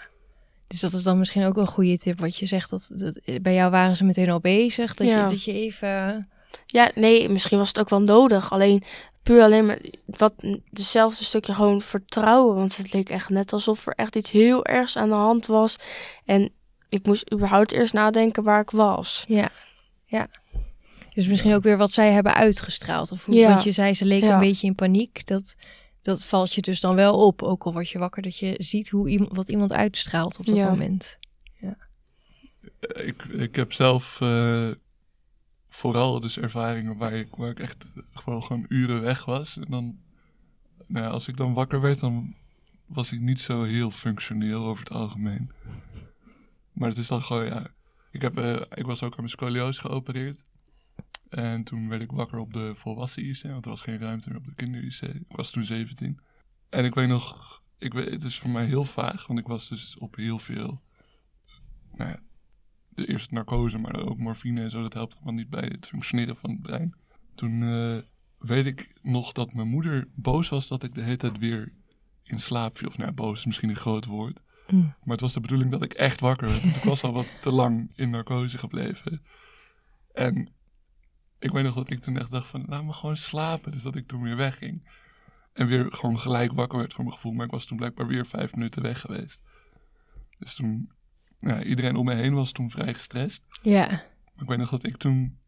dus 0.67 0.81
dat 0.81 0.93
is 0.93 1.03
dan 1.03 1.19
misschien 1.19 1.45
ook 1.45 1.57
een 1.57 1.67
goede 1.67 1.99
tip 1.99 2.19
wat 2.19 2.37
je 2.37 2.47
zegt. 2.47 2.71
Dat, 2.71 2.91
dat 2.95 3.21
bij 3.43 3.55
jou 3.55 3.71
waren 3.71 3.97
ze 3.97 4.05
meteen 4.05 4.31
al 4.31 4.41
bezig, 4.41 4.95
dat, 4.95 5.07
ja. 5.07 5.23
je, 5.23 5.31
dat 5.31 5.45
je 5.45 5.53
even... 5.53 6.29
Ja, 6.67 6.91
nee, 6.95 7.29
misschien 7.29 7.59
was 7.59 7.69
het 7.69 7.79
ook 7.79 7.89
wel 7.89 8.03
nodig. 8.03 8.53
Alleen 8.53 8.83
puur 9.23 9.43
alleen 9.43 9.67
maar 9.67 9.79
wat 10.05 10.35
dezelfde 10.71 11.25
stukje 11.25 11.55
gewoon 11.55 11.83
vertrouwen. 11.83 12.55
Want 12.57 12.77
het 12.77 12.93
leek 12.93 13.09
echt 13.09 13.29
net 13.29 13.53
alsof 13.53 13.87
er 13.87 13.93
echt 13.95 14.17
iets 14.17 14.31
heel 14.31 14.65
ergs 14.65 14.97
aan 14.97 15.09
de 15.09 15.15
hand 15.15 15.47
was. 15.47 15.77
En 16.25 16.53
ik 16.89 17.07
moest 17.07 17.33
überhaupt 17.33 17.73
eerst 17.73 17.93
nadenken 17.93 18.43
waar 18.43 18.61
ik 18.61 18.71
was. 18.71 19.25
Ja, 19.29 19.49
ja. 20.05 20.27
Dus 21.15 21.27
misschien 21.27 21.55
ook 21.55 21.63
weer 21.63 21.77
wat 21.77 21.93
zij 21.93 22.13
hebben 22.13 22.35
uitgestraald. 22.35 23.13
Of 23.13 23.25
hoe, 23.25 23.35
ja. 23.35 23.49
Want 23.49 23.63
je 23.63 23.73
zei, 23.73 23.95
ze 23.95 24.05
leken 24.05 24.29
Ja. 24.29 24.35
een 24.35 24.41
beetje 24.41 24.67
in 24.67 24.75
paniek. 24.75 25.27
Dat, 25.27 25.55
dat 26.03 26.27
valt 26.27 26.55
je 26.55 26.61
dus 26.61 26.81
dan 26.81 26.95
wel 26.95 27.27
op. 27.27 27.43
Ook 27.43 27.65
al 27.65 27.73
word 27.73 27.89
je 27.89 27.99
wakker, 27.99 28.23
dat 28.23 28.37
je 28.39 28.55
ziet 28.59 28.89
hoe 28.89 29.09
iemand, 29.09 29.37
wat 29.37 29.49
iemand 29.49 29.73
uitstraalt 29.73 30.39
op 30.39 30.47
dat 30.47 30.57
Ja. 30.57 30.69
moment. 30.69 31.19
Ik, 32.81 33.23
ik 33.25 33.57
heb 33.57 33.73
zelf 33.73 34.21
eh, 34.21 34.69
vooral 35.71 36.21
dus 36.21 36.39
ervaringen 36.39 36.97
waar 36.97 37.13
ik, 37.13 37.35
waar 37.35 37.51
ik 37.51 37.61
echt 37.61 37.87
gewoon, 38.13 38.43
gewoon 38.43 38.65
uren 38.69 39.01
weg 39.01 39.25
was. 39.25 39.57
En 39.57 39.67
dan, 39.69 39.99
nou 40.87 41.05
ja, 41.05 41.11
als 41.11 41.29
ik 41.29 41.37
dan 41.37 41.55
wakker 41.55 41.81
werd, 41.81 42.01
dan 42.01 42.35
was 42.87 43.13
ik 43.13 43.21
niet 43.21 43.41
zo 43.41 43.63
heel 43.63 43.91
functioneel 43.91 44.65
over 44.65 44.85
het 44.85 44.93
algemeen. 44.93 45.51
Maar 46.73 46.89
het 46.89 46.99
is 46.99 47.09
dan 47.09 47.23
gewoon, 47.23 47.45
ja. 47.45 47.67
Ik, 48.11 48.23
heb, 48.23 48.39
eh, 48.39 48.61
ik 48.75 48.87
was 48.87 49.03
ook 49.03 49.11
aan 49.11 49.17
mijn 49.19 49.29
scoliose 49.29 49.81
geopereerd. 49.81 50.45
En 51.29 51.65
toen 51.65 51.89
werd 51.89 52.03
ik 52.03 52.11
wakker 52.11 52.39
op 52.39 52.53
de 52.53 52.73
volwassen 52.75 53.25
IC, 53.25 53.43
want 53.43 53.65
er 53.65 53.71
was 53.71 53.81
geen 53.81 53.99
ruimte 53.99 54.29
meer 54.29 54.39
op 54.39 54.45
de 54.45 54.55
kinder-IC. 54.55 55.01
Ik 55.03 55.37
was 55.37 55.51
toen 55.51 55.65
17. 55.65 56.21
En 56.69 56.85
ik 56.85 56.95
weet 56.95 57.09
nog, 57.09 57.63
ik 57.79 57.93
weet, 57.93 58.11
het 58.11 58.23
is 58.23 58.39
voor 58.39 58.51
mij 58.51 58.65
heel 58.65 58.85
vaag, 58.85 59.27
want 59.27 59.39
ik 59.39 59.47
was 59.47 59.69
dus 59.69 59.99
op 59.99 60.17
heel 60.17 60.39
veel, 60.39 60.83
nou 61.95 62.11
ja, 62.11 62.21
de 62.91 63.07
eerste 63.07 63.35
narcose, 63.35 63.79
maar 63.79 63.97
ook 63.97 64.19
morfine 64.19 64.63
en 64.63 64.71
zo, 64.71 64.83
dat 64.83 64.95
helpt 64.95 65.15
allemaal 65.15 65.35
niet 65.35 65.51
bij 65.51 65.69
het 65.73 65.87
functioneren 65.87 66.37
van 66.37 66.51
het 66.51 66.61
brein. 66.61 66.95
Toen 67.35 67.63
eh, 67.63 67.99
weet 68.39 68.67
ik 68.67 68.99
nog 69.03 69.33
dat 69.33 69.53
mijn 69.53 69.69
moeder 69.69 70.09
boos 70.15 70.49
was 70.49 70.69
dat 70.69 70.83
ik 70.83 70.95
de 70.95 71.03
hele 71.03 71.17
tijd 71.17 71.39
weer 71.39 71.73
in 72.23 72.41
slaap 72.41 72.79
viel. 72.79 72.89
Of 72.89 72.99
nou, 72.99 73.13
boos 73.13 73.39
is 73.39 73.47
misschien 73.47 73.69
een 73.69 73.77
groot 73.77 74.05
woord. 74.05 74.41
Mm. 74.71 74.81
Maar 74.81 75.13
het 75.13 75.21
was 75.21 75.33
de 75.33 75.41
bedoeling 75.41 75.71
dat 75.71 75.83
ik 75.83 75.93
echt 75.93 76.21
wakker 76.21 76.49
werd. 76.49 76.65
ik 76.65 76.83
was 76.83 77.03
al 77.03 77.13
wat 77.13 77.41
te 77.41 77.53
lang 77.53 77.93
in 77.97 78.11
narcose 78.11 78.59
gebleven. 78.59 79.23
En 80.13 80.53
ik 81.39 81.51
weet 81.51 81.65
nog 81.65 81.75
dat 81.75 81.91
ik 81.91 82.01
toen 82.01 82.19
echt 82.19 82.31
dacht 82.31 82.49
van, 82.49 82.65
laat 82.67 82.85
me 82.85 82.93
gewoon 82.93 83.17
slapen. 83.17 83.73
Dus 83.73 83.83
dat 83.83 83.97
ik 83.97 84.07
toen 84.07 84.23
weer 84.23 84.37
wegging. 84.37 84.89
En 85.53 85.67
weer 85.67 85.93
gewoon 85.93 86.19
gelijk 86.19 86.53
wakker 86.53 86.79
werd 86.79 86.93
voor 86.93 87.05
mijn 87.05 87.17
gevoel. 87.17 87.33
Maar 87.33 87.47
ik 87.47 87.53
was 87.53 87.67
toen 87.67 87.77
blijkbaar 87.77 88.07
weer 88.07 88.27
vijf 88.27 88.55
minuten 88.55 88.83
weg 88.83 89.01
geweest. 89.01 89.41
Dus 90.39 90.55
toen, 90.55 90.91
ja, 91.41 91.63
iedereen 91.63 91.97
om 91.97 92.05
me 92.05 92.15
heen 92.15 92.35
was 92.35 92.53
toen 92.53 92.71
vrij 92.71 92.95
gestrest. 92.95 93.43
Ja, 93.63 93.87
Maar 93.87 94.43
ik 94.43 94.49
weet 94.49 94.59
nog 94.59 94.71
dat 94.71 94.85
ik 94.85 94.97
toen 94.97 95.39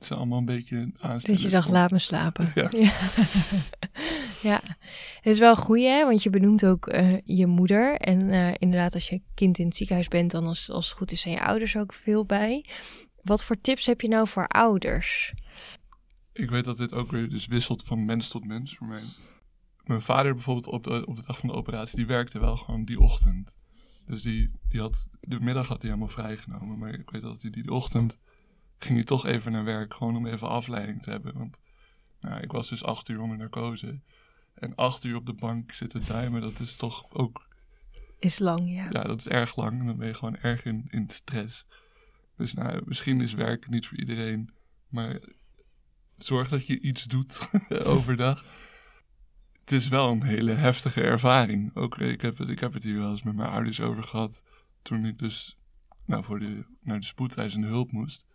ze 0.00 0.14
allemaal 0.14 0.38
een 0.38 0.44
beetje 0.44 0.76
aanstellen. 0.76 1.36
dus 1.36 1.42
je 1.42 1.48
dacht, 1.48 1.68
laat 1.68 1.90
me 1.90 1.98
slapen. 1.98 2.52
Ja. 2.54 2.68
ja. 2.70 2.92
Ja. 4.42 4.60
het 5.14 5.26
is 5.26 5.38
wel 5.38 5.56
goeie, 5.56 5.86
hè? 5.86 6.04
want 6.04 6.22
je 6.22 6.30
benoemt 6.30 6.64
ook 6.64 6.86
eh, 6.86 7.18
je 7.24 7.46
moeder. 7.46 7.94
En 7.94 8.30
eh, 8.30 8.54
inderdaad, 8.58 8.94
als 8.94 9.08
je 9.08 9.22
kind 9.34 9.58
in 9.58 9.66
het 9.66 9.76
ziekenhuis 9.76 10.08
bent, 10.08 10.30
dan 10.30 10.46
als, 10.46 10.70
als 10.70 10.88
het 10.88 10.96
goed 10.96 11.12
is, 11.12 11.20
zijn 11.20 11.34
je 11.34 11.44
ouders 11.44 11.76
ook 11.76 11.92
veel 11.92 12.24
bij. 12.24 12.64
Wat 13.22 13.44
voor 13.44 13.60
tips 13.60 13.86
heb 13.86 14.00
je 14.00 14.08
nou 14.08 14.28
voor 14.28 14.46
ouders? 14.46 15.32
Ik 16.32 16.50
weet 16.50 16.64
dat 16.64 16.76
dit 16.76 16.92
ook 16.92 17.10
weer 17.10 17.28
dus 17.28 17.46
wisselt 17.46 17.84
van 17.84 18.04
mens 18.04 18.28
tot 18.28 18.44
mens 18.44 18.76
voor 18.76 18.86
mij. 18.86 19.02
Mijn 19.84 20.02
vader 20.02 20.34
bijvoorbeeld 20.34 20.66
op 20.66 20.84
de, 20.84 21.06
op 21.06 21.16
de 21.16 21.22
dag 21.26 21.38
van 21.38 21.48
de 21.48 21.54
operatie, 21.54 21.96
die 21.96 22.06
werkte 22.06 22.38
wel 22.38 22.56
gewoon 22.56 22.84
die 22.84 23.00
ochtend. 23.00 23.56
Dus 24.06 24.22
die, 24.22 24.50
die 24.68 24.80
had, 24.80 25.08
de 25.20 25.40
middag 25.40 25.68
had 25.68 25.82
hij 25.82 25.90
helemaal 25.90 26.12
vrijgenomen. 26.14 26.78
Maar 26.78 26.92
ik 26.92 27.10
weet 27.10 27.22
dat 27.22 27.42
hij 27.42 27.50
die, 27.50 27.72
ochtend 27.72 28.18
ging 28.78 28.94
hij 28.94 29.04
toch 29.04 29.26
even 29.26 29.52
naar 29.52 29.64
werk. 29.64 29.94
Gewoon 29.94 30.16
om 30.16 30.26
even 30.26 30.48
afleiding 30.48 31.02
te 31.02 31.10
hebben. 31.10 31.38
Want 31.38 31.58
nou, 32.20 32.40
ik 32.40 32.52
was 32.52 32.68
dus 32.68 32.84
acht 32.84 33.08
uur 33.08 33.20
onder 33.20 33.36
narcose. 33.36 34.00
En 34.54 34.74
acht 34.74 35.04
uur 35.04 35.16
op 35.16 35.26
de 35.26 35.32
bank 35.32 35.72
zitten 35.72 36.06
duimen, 36.06 36.40
dat 36.40 36.60
is 36.60 36.76
toch 36.76 37.06
ook 37.12 37.46
Is 38.18 38.38
lang, 38.38 38.70
ja. 38.70 38.86
ja, 38.90 39.02
dat 39.02 39.18
is 39.18 39.28
erg 39.28 39.56
lang. 39.56 39.80
En 39.80 39.86
dan 39.86 39.96
ben 39.96 40.06
je 40.06 40.14
gewoon 40.14 40.36
erg 40.36 40.64
in, 40.64 40.86
in 40.90 41.08
stress. 41.08 41.66
Dus 42.36 42.54
nou, 42.54 42.82
misschien 42.84 43.20
is 43.20 43.32
werk 43.32 43.68
niet 43.68 43.86
voor 43.86 43.98
iedereen. 43.98 44.50
Maar 44.88 45.20
zorg 46.18 46.48
dat 46.48 46.66
je 46.66 46.80
iets 46.80 47.04
doet 47.04 47.48
overdag. 47.84 48.44
Het 49.66 49.74
is 49.74 49.88
wel 49.88 50.10
een 50.10 50.22
hele 50.22 50.52
heftige 50.52 51.02
ervaring. 51.02 51.74
Ook, 51.74 51.98
eh, 51.98 52.08
ik, 52.08 52.20
heb 52.20 52.38
het, 52.38 52.48
ik 52.48 52.58
heb 52.58 52.72
het 52.72 52.84
hier 52.84 52.98
wel 52.98 53.10
eens 53.10 53.22
met 53.22 53.34
mijn 53.34 53.50
ouders 53.50 53.80
over 53.80 54.02
gehad. 54.02 54.42
Toen 54.82 55.04
ik 55.04 55.18
dus 55.18 55.58
nou, 56.04 56.24
voor 56.24 56.38
de, 56.38 56.66
naar 56.80 57.00
de 57.00 57.06
spoedeisende 57.06 57.66
hulp 57.66 57.92
moest. 57.92 58.26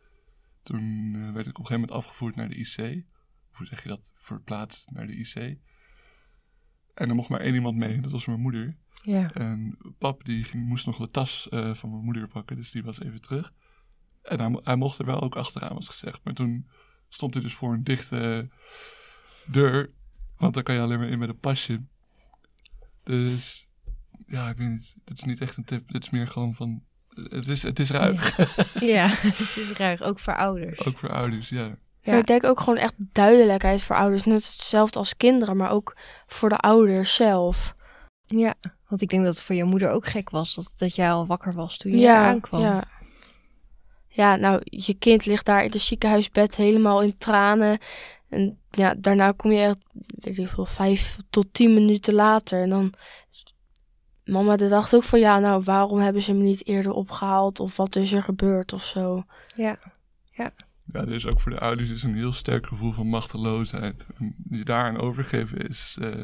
Toen 0.64 1.12
eh, 1.16 1.32
werd 1.34 1.48
ik 1.48 1.58
op 1.58 1.60
een 1.60 1.66
gegeven 1.66 1.80
moment 1.80 1.92
afgevoerd 1.92 2.36
naar 2.36 2.50
de 2.50 2.56
IC. 2.56 3.06
Of 3.52 3.58
hoe 3.58 3.68
zeg 3.68 3.84
je 3.84 3.90
dat? 3.90 4.12
Verplaatst 4.14 4.92
naar 4.92 5.08
de 5.08 5.16
IC. 5.16 5.36
En 6.94 7.10
er 7.10 7.16
mocht 7.16 7.30
maar 7.30 7.40
één 7.40 7.54
iemand 7.54 7.78
mee. 7.78 8.02
Dat 8.02 8.12
was 8.12 8.26
mijn 8.26 8.42
moeder. 8.42 8.78
Ja, 9.04 9.34
En 9.34 9.78
pap 9.98 10.26
die 10.26 10.44
ging, 10.44 10.68
moest 10.68 10.86
nog 10.86 10.98
de 10.98 11.10
tas 11.10 11.50
eh, 11.50 11.74
van 11.74 11.90
mijn 11.90 12.04
moeder 12.04 12.28
pakken, 12.28 12.56
dus 12.56 12.72
die 12.72 12.84
was 12.84 13.02
even 13.02 13.22
terug. 13.22 13.54
En 14.22 14.40
hij, 14.40 14.60
hij 14.64 14.76
mocht 14.76 15.00
er 15.00 15.06
wel 15.06 15.22
ook 15.22 15.36
achteraan, 15.36 15.74
was 15.74 15.88
gezegd. 15.88 16.24
Maar 16.24 16.34
toen 16.34 16.70
stond 17.10 17.34
hij 17.34 17.44
dus 17.44 17.54
voor 17.54 17.74
een 17.74 17.84
dichte 17.84 18.50
deur, 19.46 19.94
want 20.42 20.54
dan 20.54 20.64
kan 20.64 20.76
je 20.76 20.82
alleen 20.82 21.00
maar 21.00 21.08
in 21.08 21.20
met 21.20 21.30
een 21.30 21.40
pasje. 21.40 21.82
Dus 23.04 23.68
ja, 24.28 24.50
ik 24.50 24.58
weet 24.58 24.70
niet, 24.70 24.96
dit 25.04 25.18
is 25.18 25.24
niet 25.24 25.42
echt 25.42 25.58
een 25.58 25.64
tip. 25.64 25.92
Dit 25.92 26.04
is 26.04 26.10
meer 26.10 26.28
gewoon 26.28 26.54
van, 26.54 26.84
het 27.10 27.50
is, 27.50 27.64
het 27.64 27.80
is 27.80 27.90
ruig. 27.90 28.38
ja 28.80 29.08
het 29.42 29.58
is 29.58 29.72
ruig, 29.72 30.02
ook 30.02 30.20
voor 30.20 30.36
ouders. 30.36 30.86
ook 30.86 30.98
voor 30.98 31.10
ouders, 31.10 31.50
ja. 31.50 31.78
Ja. 32.04 32.12
Maar 32.12 32.20
ik 32.20 32.26
denk 32.26 32.44
ook 32.44 32.60
gewoon 32.60 32.78
echt 32.78 32.94
duidelijkheid 32.98 33.84
voor 33.84 33.96
ouders. 33.96 34.24
Net 34.24 34.36
hetzelfde 34.36 35.00
als 35.00 35.18
kinderen, 35.18 35.58
maar 35.58 35.72
ook 35.72 35.98
voor 36.26 36.50
de 36.50 36.58
ouders 36.58 37.16
zelf. 37.16 37.76
Ja, 38.26 38.54
want 38.88 39.02
ik 39.02 39.10
denk 39.10 39.24
dat 39.24 39.34
het 39.36 39.44
voor 39.44 39.56
je 39.56 39.64
moeder 39.64 39.90
ook 39.90 40.06
gek 40.06 40.30
was 40.30 40.56
dat, 40.56 40.74
dat 40.78 40.96
jij 40.96 41.12
al 41.12 41.26
wakker 41.26 41.54
was 41.54 41.78
toen 41.78 41.98
je 41.98 42.12
aankwam. 42.12 42.62
Ja. 42.62 42.84
ja, 44.08 44.36
nou, 44.36 44.62
je 44.64 44.94
kind 44.94 45.26
ligt 45.26 45.46
daar 45.46 45.64
in 45.64 45.72
het 45.72 45.82
ziekenhuisbed 45.82 46.56
helemaal 46.56 47.02
in 47.02 47.18
tranen. 47.18 47.80
En 48.32 48.58
ja, 48.70 48.96
daarna 48.98 49.32
kom 49.32 49.52
je 49.52 49.60
echt, 49.60 49.78
weet 50.08 50.38
ik 50.38 50.48
veel, 50.48 50.66
vijf 50.66 51.18
tot 51.30 51.54
tien 51.54 51.74
minuten 51.74 52.14
later. 52.14 52.62
En 52.62 52.70
dan 52.70 52.94
mama 54.26 54.56
die 54.56 54.68
dacht 54.68 54.96
ook 54.96 55.04
van 55.04 55.20
ja, 55.20 55.40
nou 55.40 55.64
waarom 55.64 56.00
hebben 56.00 56.22
ze 56.22 56.34
me 56.34 56.44
niet 56.44 56.68
eerder 56.68 56.92
opgehaald 56.92 57.60
of 57.60 57.78
wat 57.78 57.96
is 57.96 58.12
er 58.12 58.24
gebeurd 58.24 58.74
of 58.74 58.84
zo. 58.84 59.24
Ja. 59.56 59.78
Ja, 60.86 61.00
er 61.00 61.14
is 61.14 61.26
ook 61.26 61.40
voor 61.40 61.52
de 61.52 61.60
ouders 61.60 61.90
is 61.90 62.04
een 62.04 62.16
heel 62.16 62.34
sterk 62.34 62.68
gevoel 62.68 62.92
van 62.92 63.08
machteloosheid. 63.08 64.06
En 64.18 64.36
je 64.50 64.64
daaraan 64.64 64.98
overgeven 64.98 65.68
is 65.68 65.98
eh, 66.02 66.22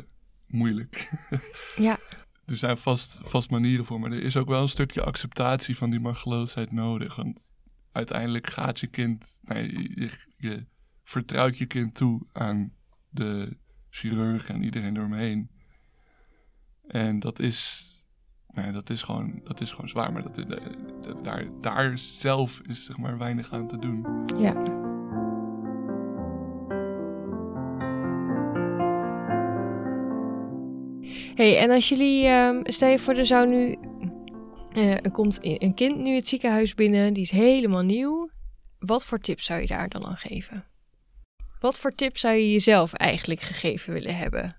moeilijk. 0.47 1.09
Ja. 1.75 1.97
er 2.45 2.57
zijn 2.57 2.77
vast, 2.77 3.19
vast 3.21 3.49
manieren 3.49 3.85
voor, 3.85 3.99
maar 3.99 4.11
er 4.11 4.23
is 4.23 4.37
ook 4.37 4.47
wel 4.47 4.61
een 4.61 4.69
stukje 4.69 5.03
acceptatie 5.03 5.77
van 5.77 5.89
die 5.89 5.99
machteloosheid 5.99 6.71
nodig. 6.71 7.15
Want 7.15 7.51
uiteindelijk 7.91 8.49
gaat 8.49 8.79
je 8.79 8.87
kind, 8.87 9.39
nee, 9.41 9.99
je, 9.99 10.11
je 10.37 10.65
vertrouwt 11.07 11.57
je 11.57 11.65
kind 11.65 11.95
toe 11.95 12.21
aan 12.33 12.73
de 13.09 13.57
chirurg 13.89 14.49
en 14.49 14.63
iedereen 14.63 14.97
eromheen. 14.97 15.49
En 16.87 17.19
dat 17.19 17.39
is, 17.39 17.91
nee, 18.47 18.71
dat 18.71 18.89
is, 18.89 19.01
gewoon, 19.01 19.41
dat 19.43 19.61
is 19.61 19.71
gewoon 19.71 19.89
zwaar, 19.89 20.11
maar 20.13 20.21
dat, 20.21 20.35
dat- 20.35 21.23
daar, 21.23 21.47
daar 21.61 21.97
zelf 21.99 22.61
is 22.67 22.85
zeg 22.85 22.97
maar 22.97 23.17
weinig 23.17 23.51
aan 23.51 23.67
te 23.67 23.77
doen. 23.77 24.05
Ja. 24.37 24.53
hey, 31.35 31.57
en 31.57 31.69
als 31.71 31.89
jullie, 31.89 32.25
ehm, 32.25 32.61
stel 32.63 32.89
je 32.89 32.99
voor, 32.99 33.13
er 33.13 33.25
zou 33.25 33.47
nu, 33.47 33.75
eh, 34.73 34.91
er 34.91 35.11
komt 35.11 35.39
een 35.41 35.73
kind 35.73 35.97
nu 35.97 36.15
het 36.15 36.27
ziekenhuis 36.27 36.73
binnen, 36.73 37.13
die 37.13 37.23
is 37.23 37.31
helemaal 37.31 37.83
nieuw. 37.83 38.29
Wat 38.79 39.05
voor 39.05 39.19
tips 39.19 39.45
zou 39.45 39.61
je 39.61 39.67
daar 39.67 39.89
dan 39.89 40.05
aan 40.05 40.17
geven? 40.17 40.63
Wat 41.59 41.79
voor 41.79 41.91
tips 41.91 42.21
zou 42.21 42.35
je 42.35 42.51
jezelf 42.51 42.93
eigenlijk 42.93 43.41
gegeven 43.41 43.93
willen 43.93 44.17
hebben 44.17 44.57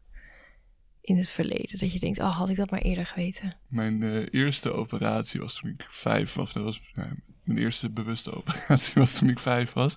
in 1.01 1.17
het 1.17 1.31
verleden? 1.31 1.79
Dat 1.79 1.93
je 1.93 1.99
denkt, 1.99 2.19
oh, 2.19 2.37
had 2.37 2.49
ik 2.49 2.57
dat 2.57 2.71
maar 2.71 2.81
eerder 2.81 3.07
geweten. 3.07 3.57
Mijn 3.69 4.03
eh, 4.03 4.27
eerste 4.31 4.73
operatie 4.73 5.41
was 5.41 5.59
toen 5.61 5.71
ik 5.71 5.87
vijf 5.89 6.35
was. 6.35 6.53
Dat 6.53 6.63
was 6.63 6.81
mijn 7.43 7.59
eerste 7.59 7.91
bewuste 7.91 8.35
operatie 8.39 8.95
was 8.95 9.19
toen 9.19 9.29
ik 9.29 9.39
vijf 9.39 9.73
was. 9.73 9.97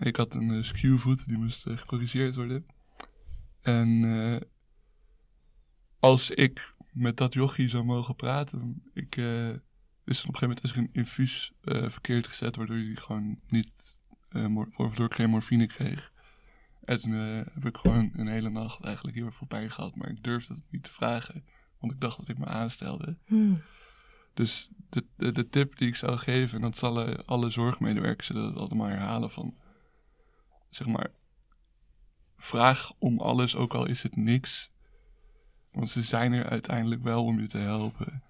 Ik 0.00 0.16
had 0.16 0.34
een 0.34 0.48
uh, 0.48 0.62
skewvoet, 0.62 1.28
die 1.28 1.38
moest 1.38 1.66
eh, 1.66 1.76
gecorrigeerd 1.76 2.34
worden. 2.34 2.66
En 3.68 4.04
eh, 4.04 4.40
als 5.98 6.30
ik 6.30 6.74
met 6.92 7.16
dat 7.16 7.34
jochie 7.34 7.68
zou 7.68 7.84
mogen 7.84 8.16
praten, 8.16 8.82
ik, 8.94 9.16
eh, 9.16 9.48
is 9.48 10.24
op 10.24 10.28
een 10.28 10.36
gegeven 10.36 10.40
moment 10.40 10.62
is 10.62 10.70
er 10.70 10.78
een 10.78 10.88
infuus 10.92 11.52
eh, 11.60 11.88
verkeerd 11.88 12.26
gezet, 12.26 12.56
waardoor 12.56 12.76
hij 12.76 12.94
gewoon 12.94 13.40
niet, 13.48 13.97
eh 14.28 14.46
waardoor 14.76 15.06
ik 15.06 15.14
geen 15.14 15.30
morfine 15.30 15.66
kreeg. 15.66 16.12
En 16.84 17.00
toen 17.00 17.14
eh, 17.14 17.54
heb 17.54 17.66
ik 17.66 17.76
gewoon 17.76 18.10
een 18.14 18.28
hele 18.28 18.50
nacht 18.50 18.84
eigenlijk 18.84 19.16
heel 19.16 19.26
erg 19.26 19.34
veel 19.34 19.46
pijn 19.46 19.70
gehad, 19.70 19.94
maar 19.94 20.08
ik 20.08 20.24
durfde 20.24 20.54
het 20.54 20.64
niet 20.70 20.82
te 20.82 20.92
vragen. 20.92 21.44
Want 21.78 21.92
ik 21.92 22.00
dacht 22.00 22.16
dat 22.16 22.28
ik 22.28 22.38
me 22.38 22.46
aanstelde. 22.46 23.16
Hmm. 23.26 23.62
Dus 24.34 24.70
de, 24.88 25.04
de, 25.16 25.32
de 25.32 25.48
tip 25.48 25.76
die 25.76 25.88
ik 25.88 25.96
zou 25.96 26.16
geven, 26.16 26.56
en 26.56 26.62
dat 26.62 26.76
zullen 26.76 27.26
alle 27.26 27.50
zorgmedewerkers 27.50 28.26
zullen 28.26 28.42
dat 28.42 28.56
altijd 28.56 28.80
maar 28.80 28.90
herhalen 28.90 29.30
van, 29.30 29.56
zeg 30.68 30.86
maar, 30.86 31.10
vraag 32.36 32.92
om 32.98 33.20
alles, 33.20 33.56
ook 33.56 33.74
al 33.74 33.86
is 33.86 34.02
het 34.02 34.16
niks. 34.16 34.70
Want 35.72 35.90
ze 35.90 36.02
zijn 36.02 36.32
er 36.32 36.48
uiteindelijk 36.48 37.02
wel 37.02 37.24
om 37.24 37.40
je 37.40 37.46
te 37.46 37.58
helpen. 37.58 38.22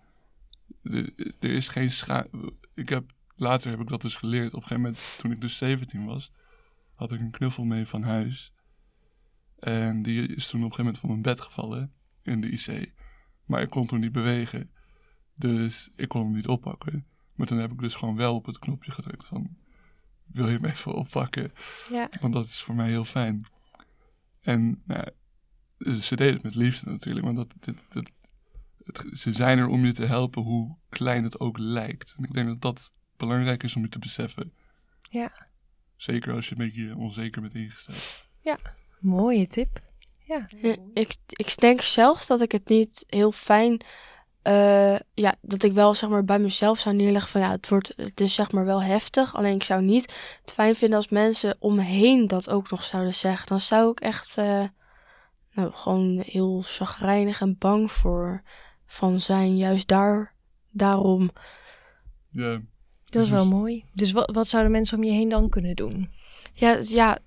Er, 0.83 1.13
er 1.39 1.51
is 1.51 1.69
geen 1.69 1.91
scha... 1.91 2.27
Ik 2.75 2.89
heb, 2.89 3.13
later 3.39 3.71
heb 3.71 3.81
ik 3.81 3.89
dat 3.89 4.01
dus 4.03 4.15
geleerd. 4.17 4.55
Op 4.55 4.63
een 4.63 4.69
gegeven 4.69 4.83
moment, 4.83 5.17
toen 5.19 5.31
ik 5.31 5.41
dus 5.41 5.57
17 5.57 6.05
was, 6.05 6.33
had 6.95 7.13
ik 7.13 7.21
een 7.21 7.31
knuffel 7.31 7.65
mee 7.65 7.87
van 7.87 8.03
huis. 8.03 8.53
En 9.59 10.03
die 10.03 10.35
is 10.35 10.49
toen 10.49 10.65
op 10.65 10.71
een 10.71 10.75
gegeven 10.75 10.85
moment 10.85 10.99
van 10.99 11.09
mijn 11.11 11.23
bed 11.23 11.41
gevallen 11.41 11.93
in 12.23 12.41
de 12.41 12.49
IC. 12.51 12.93
Maar 13.45 13.63
ik 13.63 13.71
kon 13.71 13.87
toen 13.87 14.01
niet 14.01 14.13
bewegen. 14.13 14.71
Dus 15.35 15.91
ik 15.97 16.09
kon 16.09 16.25
hem 16.25 16.35
niet 16.35 16.47
oppakken. 16.49 17.07
Maar 17.35 17.47
toen 17.47 17.59
heb 17.59 17.73
ik 17.73 17.79
dus 17.79 17.95
gewoon 17.95 18.17
wel 18.17 18.35
op 18.35 18.47
het 18.47 18.59
knopje 18.59 18.91
gedrukt 18.91 19.27
van... 19.27 19.57
Wil 20.25 20.49
je 20.49 20.55
hem 20.55 20.65
even 20.65 20.95
oppakken? 20.95 21.53
Ja. 21.91 22.09
Want 22.21 22.33
dat 22.33 22.45
is 22.45 22.63
voor 22.63 22.75
mij 22.75 22.89
heel 22.89 23.05
fijn. 23.05 23.45
En 24.41 24.83
nou, 24.87 25.05
ze 26.01 26.17
deden 26.17 26.35
het 26.35 26.43
met 26.43 26.55
liefde 26.55 26.91
natuurlijk. 26.91 27.25
Want 27.27 27.37
dat, 27.37 27.55
dit, 27.61 27.77
dit- 27.89 28.13
het, 28.85 29.19
ze 29.19 29.33
zijn 29.33 29.59
er 29.59 29.69
om 29.69 29.85
je 29.85 29.93
te 29.93 30.07
helpen 30.07 30.43
hoe 30.43 30.77
klein 30.89 31.25
het 31.25 31.41
ook 31.41 31.59
lijkt. 31.59 32.15
En 32.17 32.25
ik 32.25 32.33
denk 32.33 32.49
dat 32.49 32.61
dat 32.61 32.93
belangrijk 33.19 33.63
is 33.63 33.77
om 33.77 33.83
je 33.83 33.89
te 33.89 33.99
beseffen. 33.99 34.53
Ja. 35.03 35.33
Zeker 35.97 36.35
als 36.35 36.49
je 36.49 36.53
een 36.59 36.67
beetje 36.71 36.97
onzeker 36.97 37.41
bent 37.41 37.55
ingesteld. 37.55 38.27
Mooie 39.01 39.47
tip. 39.47 39.81
Ja. 40.25 40.47
Ja, 40.57 40.77
Ik, 40.95 41.15
ik 41.27 41.59
denk 41.61 41.81
zelfs 41.81 42.27
dat 42.27 42.41
ik 42.41 42.53
het 42.53 42.69
niet 42.69 43.05
heel 43.07 43.33
fijn. 43.33 43.81
eh, 44.43 44.97
ja, 45.15 45.35
dat 45.41 45.63
ik 45.63 45.73
wel 45.73 45.95
zeg 45.95 46.11
maar 46.11 46.25
bij 46.25 46.39
mezelf 46.39 46.79
zou 46.79 46.95
neerleggen 46.95 47.31
van 47.31 47.41
ja, 47.41 47.51
het, 47.51 47.69
wordt, 47.69 47.93
het 47.97 48.21
is 48.21 48.35
zeg 48.35 48.53
maar 48.53 48.65
wel 48.65 48.83
heftig. 48.83 49.35
Alleen 49.35 49.55
ik 49.55 49.63
zou 49.63 49.83
niet 49.83 50.15
het 50.41 50.53
fijn 50.53 50.75
vinden 50.75 50.97
als 50.97 51.09
mensen 51.09 51.57
om 51.59 51.75
me 51.75 51.83
heen 51.83 52.27
dat 52.27 52.51
ook 52.51 52.71
nog 52.71 52.83
zouden 52.83 53.15
zeggen. 53.15 53.47
Dan 53.47 53.61
zou 53.61 53.91
ik 53.91 54.01
echt 54.01 54.39
eh, 54.39 54.65
nou, 55.53 55.73
gewoon 55.73 56.23
heel 56.27 56.63
chagrijnig 56.65 57.41
en 57.41 57.59
bang 57.59 57.93
voor 57.93 58.43
van 58.87 59.21
zijn. 59.21 59.57
Juist 59.57 59.89
daar, 59.89 60.35
daarom. 60.71 61.31
Ja, 62.31 62.61
Dat 63.11 63.23
is 63.25 63.31
wel 63.31 63.45
Dus- 63.45 63.53
mooi. 63.53 63.85
Dus 63.93 64.13
wat, 64.13 64.31
wat 64.33 64.49
zouden 64.49 64.73
mensen 64.73 64.97
om 64.97 65.05
je 65.05 65.11
heen 65.11 65.29
dan 65.29 65.49
kunnen 65.49 65.77
doen? 65.77 66.11
Ja, 66.53 66.79
ja, 66.83 67.19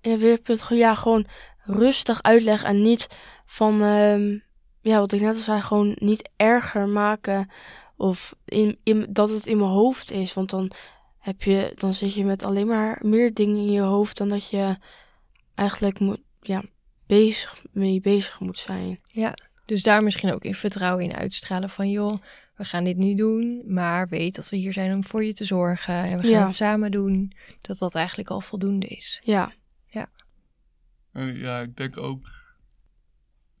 gewoon, 0.00 0.78
ja, 0.78 0.94
gewoon 0.94 1.26
rustig 1.62 2.22
uitleggen 2.22 2.68
en 2.68 2.82
niet 2.82 3.06
van, 3.44 3.82
ehm, 3.82 4.38
ja, 4.80 4.98
wat 4.98 5.12
ik 5.12 5.20
net 5.20 5.34
al 5.34 5.42
zei, 5.42 5.60
gewoon 5.60 5.96
niet 5.98 6.30
erger 6.36 6.88
maken 6.88 7.50
of 7.96 8.34
in, 8.44 8.78
in, 8.82 9.06
dat 9.08 9.30
het 9.30 9.46
in 9.46 9.56
mijn 9.56 9.70
hoofd 9.70 10.10
is. 10.10 10.34
Want 10.34 10.50
dan 10.50 10.70
heb 11.18 11.42
je, 11.42 11.72
dan 11.74 11.94
zit 11.94 12.14
je 12.14 12.24
met 12.24 12.44
alleen 12.44 12.66
maar 12.66 12.98
meer 13.02 13.34
dingen 13.34 13.56
in 13.56 13.72
je 13.72 13.80
hoofd 13.80 14.16
dan 14.16 14.28
dat 14.28 14.50
je 14.50 14.76
eigenlijk 15.54 15.98
moet, 15.98 16.20
ja, 16.40 16.62
bezig, 17.06 17.64
mee 17.72 18.00
bezig 18.00 18.40
moet 18.40 18.58
zijn. 18.58 19.00
Ja. 19.06 19.34
Dus 19.64 19.82
daar 19.82 20.02
misschien 20.02 20.34
ook 20.34 20.44
in 20.44 20.54
vertrouwen 20.54 21.04
in 21.04 21.16
uitstralen 21.16 21.70
van 21.70 21.90
joh, 21.90 22.14
we 22.56 22.64
gaan 22.64 22.84
dit 22.84 22.96
nu 22.96 23.14
doen, 23.14 23.62
maar 23.66 24.08
weet 24.08 24.34
dat 24.34 24.48
we 24.48 24.56
hier 24.56 24.72
zijn 24.72 24.94
om 24.94 25.04
voor 25.04 25.24
je 25.24 25.32
te 25.34 25.44
zorgen 25.44 25.94
en 25.94 26.16
we 26.16 26.22
gaan 26.22 26.30
Ja. 26.30 26.46
het 26.46 26.54
samen 26.54 26.90
doen. 26.90 27.32
Dat 27.60 27.78
dat 27.78 27.94
eigenlijk 27.94 28.28
al 28.30 28.40
voldoende 28.40 28.86
is. 28.86 29.20
Ja, 29.24 29.52
En 31.12 31.34
ja, 31.36 31.60
ik 31.60 31.76
denk 31.76 31.96
ook 31.96 32.28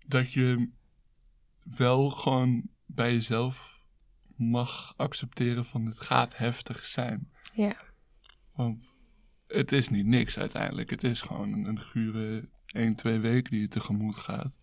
dat 0.06 0.32
je 0.32 0.70
wel 1.76 2.10
gewoon 2.10 2.68
bij 2.86 3.12
jezelf 3.12 3.80
mag 4.36 4.94
accepteren 4.96 5.64
van 5.64 5.86
het 5.86 6.00
gaat 6.00 6.36
heftig 6.36 6.84
zijn. 6.84 7.30
Ja. 7.54 7.76
Want 8.54 8.96
het 9.46 9.72
is 9.72 9.88
niet 9.88 10.06
niks 10.06 10.38
uiteindelijk. 10.38 10.90
Het 10.90 11.04
is 11.04 11.20
gewoon 11.20 11.52
een, 11.52 11.64
een 11.64 11.80
gure 11.80 12.48
1, 12.66 12.94
2 12.94 13.18
weken 13.18 13.50
die 13.50 13.60
je 13.60 13.68
tegemoet 13.68 14.16
gaat. 14.16 14.58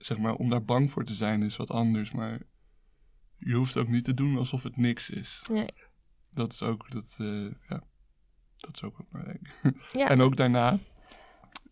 Zeg 0.00 0.18
maar, 0.18 0.34
om 0.34 0.50
daar 0.50 0.64
bang 0.64 0.90
voor 0.90 1.04
te 1.04 1.14
zijn 1.14 1.42
is 1.42 1.56
wat 1.56 1.70
anders, 1.70 2.10
maar 2.10 2.40
je 3.36 3.54
hoeft 3.54 3.76
ook 3.76 3.88
niet 3.88 4.04
te 4.04 4.14
doen 4.14 4.36
alsof 4.36 4.62
het 4.62 4.76
niks 4.76 5.10
is. 5.10 5.44
Nee. 5.50 5.68
Dat 6.30 6.52
is 6.52 6.62
ook, 6.62 6.90
dat, 6.90 7.16
eh, 7.18 7.50
ja, 7.68 7.82
dat 8.56 8.74
is 8.74 8.82
ook 8.82 8.96
wat 8.96 9.08
belangrijk. 9.08 9.60
Ja. 10.00 10.08
En 10.08 10.20
ook 10.20 10.36
daarna, 10.36 10.78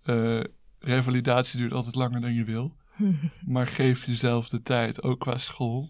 eh, 0.02 0.40
revalidatie 0.78 1.58
duurt 1.58 1.72
altijd 1.72 1.94
langer 1.94 2.20
dan 2.20 2.34
je 2.34 2.44
wil. 2.44 2.76
Maar 3.46 3.66
geef 3.66 4.04
jezelf 4.04 4.48
de 4.48 4.62
tijd, 4.62 5.02
ook 5.02 5.20
qua 5.20 5.38
school. 5.38 5.88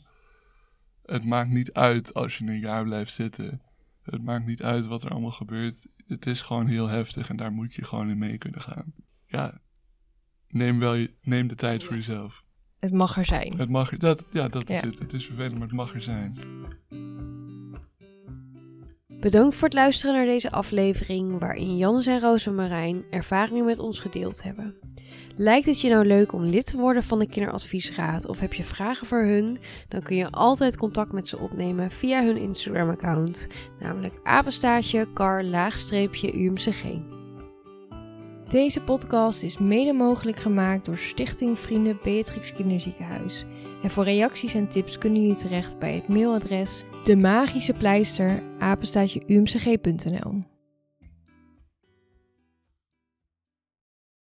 Het 1.03 1.25
maakt 1.25 1.51
niet 1.51 1.73
uit 1.73 2.15
als 2.15 2.39
je 2.39 2.47
een 2.47 2.59
jaar 2.59 2.85
blijft 2.85 3.13
zitten. 3.13 3.63
Het 4.03 4.23
maakt 4.23 4.47
niet 4.47 4.63
uit 4.63 4.87
wat 4.87 5.03
er 5.03 5.11
allemaal 5.11 5.31
gebeurt. 5.31 5.87
Het 6.07 6.27
is 6.27 6.43
gewoon 6.43 6.67
heel 6.67 6.89
heftig 6.89 7.29
en 7.29 7.37
daar 7.37 7.53
moet 7.53 7.75
je 7.75 7.85
gewoon 7.85 8.09
in 8.09 8.19
mee 8.19 8.39
kunnen 8.39 8.61
gaan. 8.61 8.95
Ja, 9.27 9.61
neem, 10.49 10.79
wel 10.79 10.95
je, 10.95 11.11
neem 11.23 11.47
de 11.47 11.55
tijd 11.55 11.83
voor 11.85 11.95
jezelf. 11.97 12.45
Het 12.81 12.93
mag 12.93 13.17
er 13.17 13.25
zijn. 13.25 13.59
Het 13.59 13.69
mag, 13.69 13.97
dat, 13.97 14.25
ja, 14.33 14.49
dat 14.49 14.71
is 14.71 14.81
Ja. 14.81 14.87
het. 14.87 14.99
Het 14.99 15.13
is 15.13 15.25
vervelend, 15.25 15.53
maar 15.59 15.67
het 15.69 15.77
mag 15.77 15.95
er 15.95 16.03
zijn. 16.03 16.37
Bedankt 19.21 19.55
voor 19.57 19.65
het 19.69 19.77
luisteren 19.77 20.15
naar 20.15 20.25
deze 20.27 20.51
aflevering 20.51 21.39
waarin 21.39 21.77
Jannes 21.77 22.07
en 22.07 22.21
Rosemarijn 22.21 23.05
ervaringen 23.11 23.65
met 23.65 23.79
ons 23.79 23.99
gedeeld 23.99 24.43
hebben. 24.43 24.75
Lijkt 25.37 25.67
het 25.67 25.81
je 25.81 25.89
nou 25.91 26.05
leuk 26.07 26.33
om 26.33 26.43
lid 26.45 26.67
te 26.67 26.77
worden 26.77 27.03
van 27.03 27.19
de 27.19 27.27
Kinderadviesraad 27.29 28.27
of 28.29 28.39
heb 28.41 28.53
je 28.53 28.65
vragen 28.65 29.07
voor 29.07 29.23
hun? 29.23 29.59
Dan 29.89 30.03
kun 30.03 30.17
je 30.17 30.31
altijd 30.31 30.77
contact 30.77 31.13
met 31.13 31.29
ze 31.29 31.39
opnemen 31.39 31.91
via 31.91 32.25
hun 32.25 32.37
Instagram 32.37 32.89
account, 32.89 33.49
namelijk 33.81 34.21
apenstaartje 34.23 35.13
kar 35.13 35.45
laagstreepje 35.45 36.35
UMCG. 36.35 36.85
Deze 38.49 38.81
podcast 38.81 39.43
is 39.43 39.59
mede 39.59 39.93
mogelijk 39.93 40.37
gemaakt 40.39 40.85
door 40.85 40.97
Stichting 40.97 41.59
Vrienden 41.59 41.99
Beatrix 42.03 42.53
Kinderziekenhuis. 42.53 43.45
En 43.83 43.91
voor 43.91 44.05
reacties 44.05 44.55
en 44.55 44.69
tips 44.69 44.99
kunnen 44.99 45.21
jullie 45.21 45.37
terecht 45.37 45.79
bij 45.79 45.95
het 45.95 46.09
mailadres 46.09 46.85
de 47.05 47.17
magische 47.17 47.73
pleister. 47.73 48.43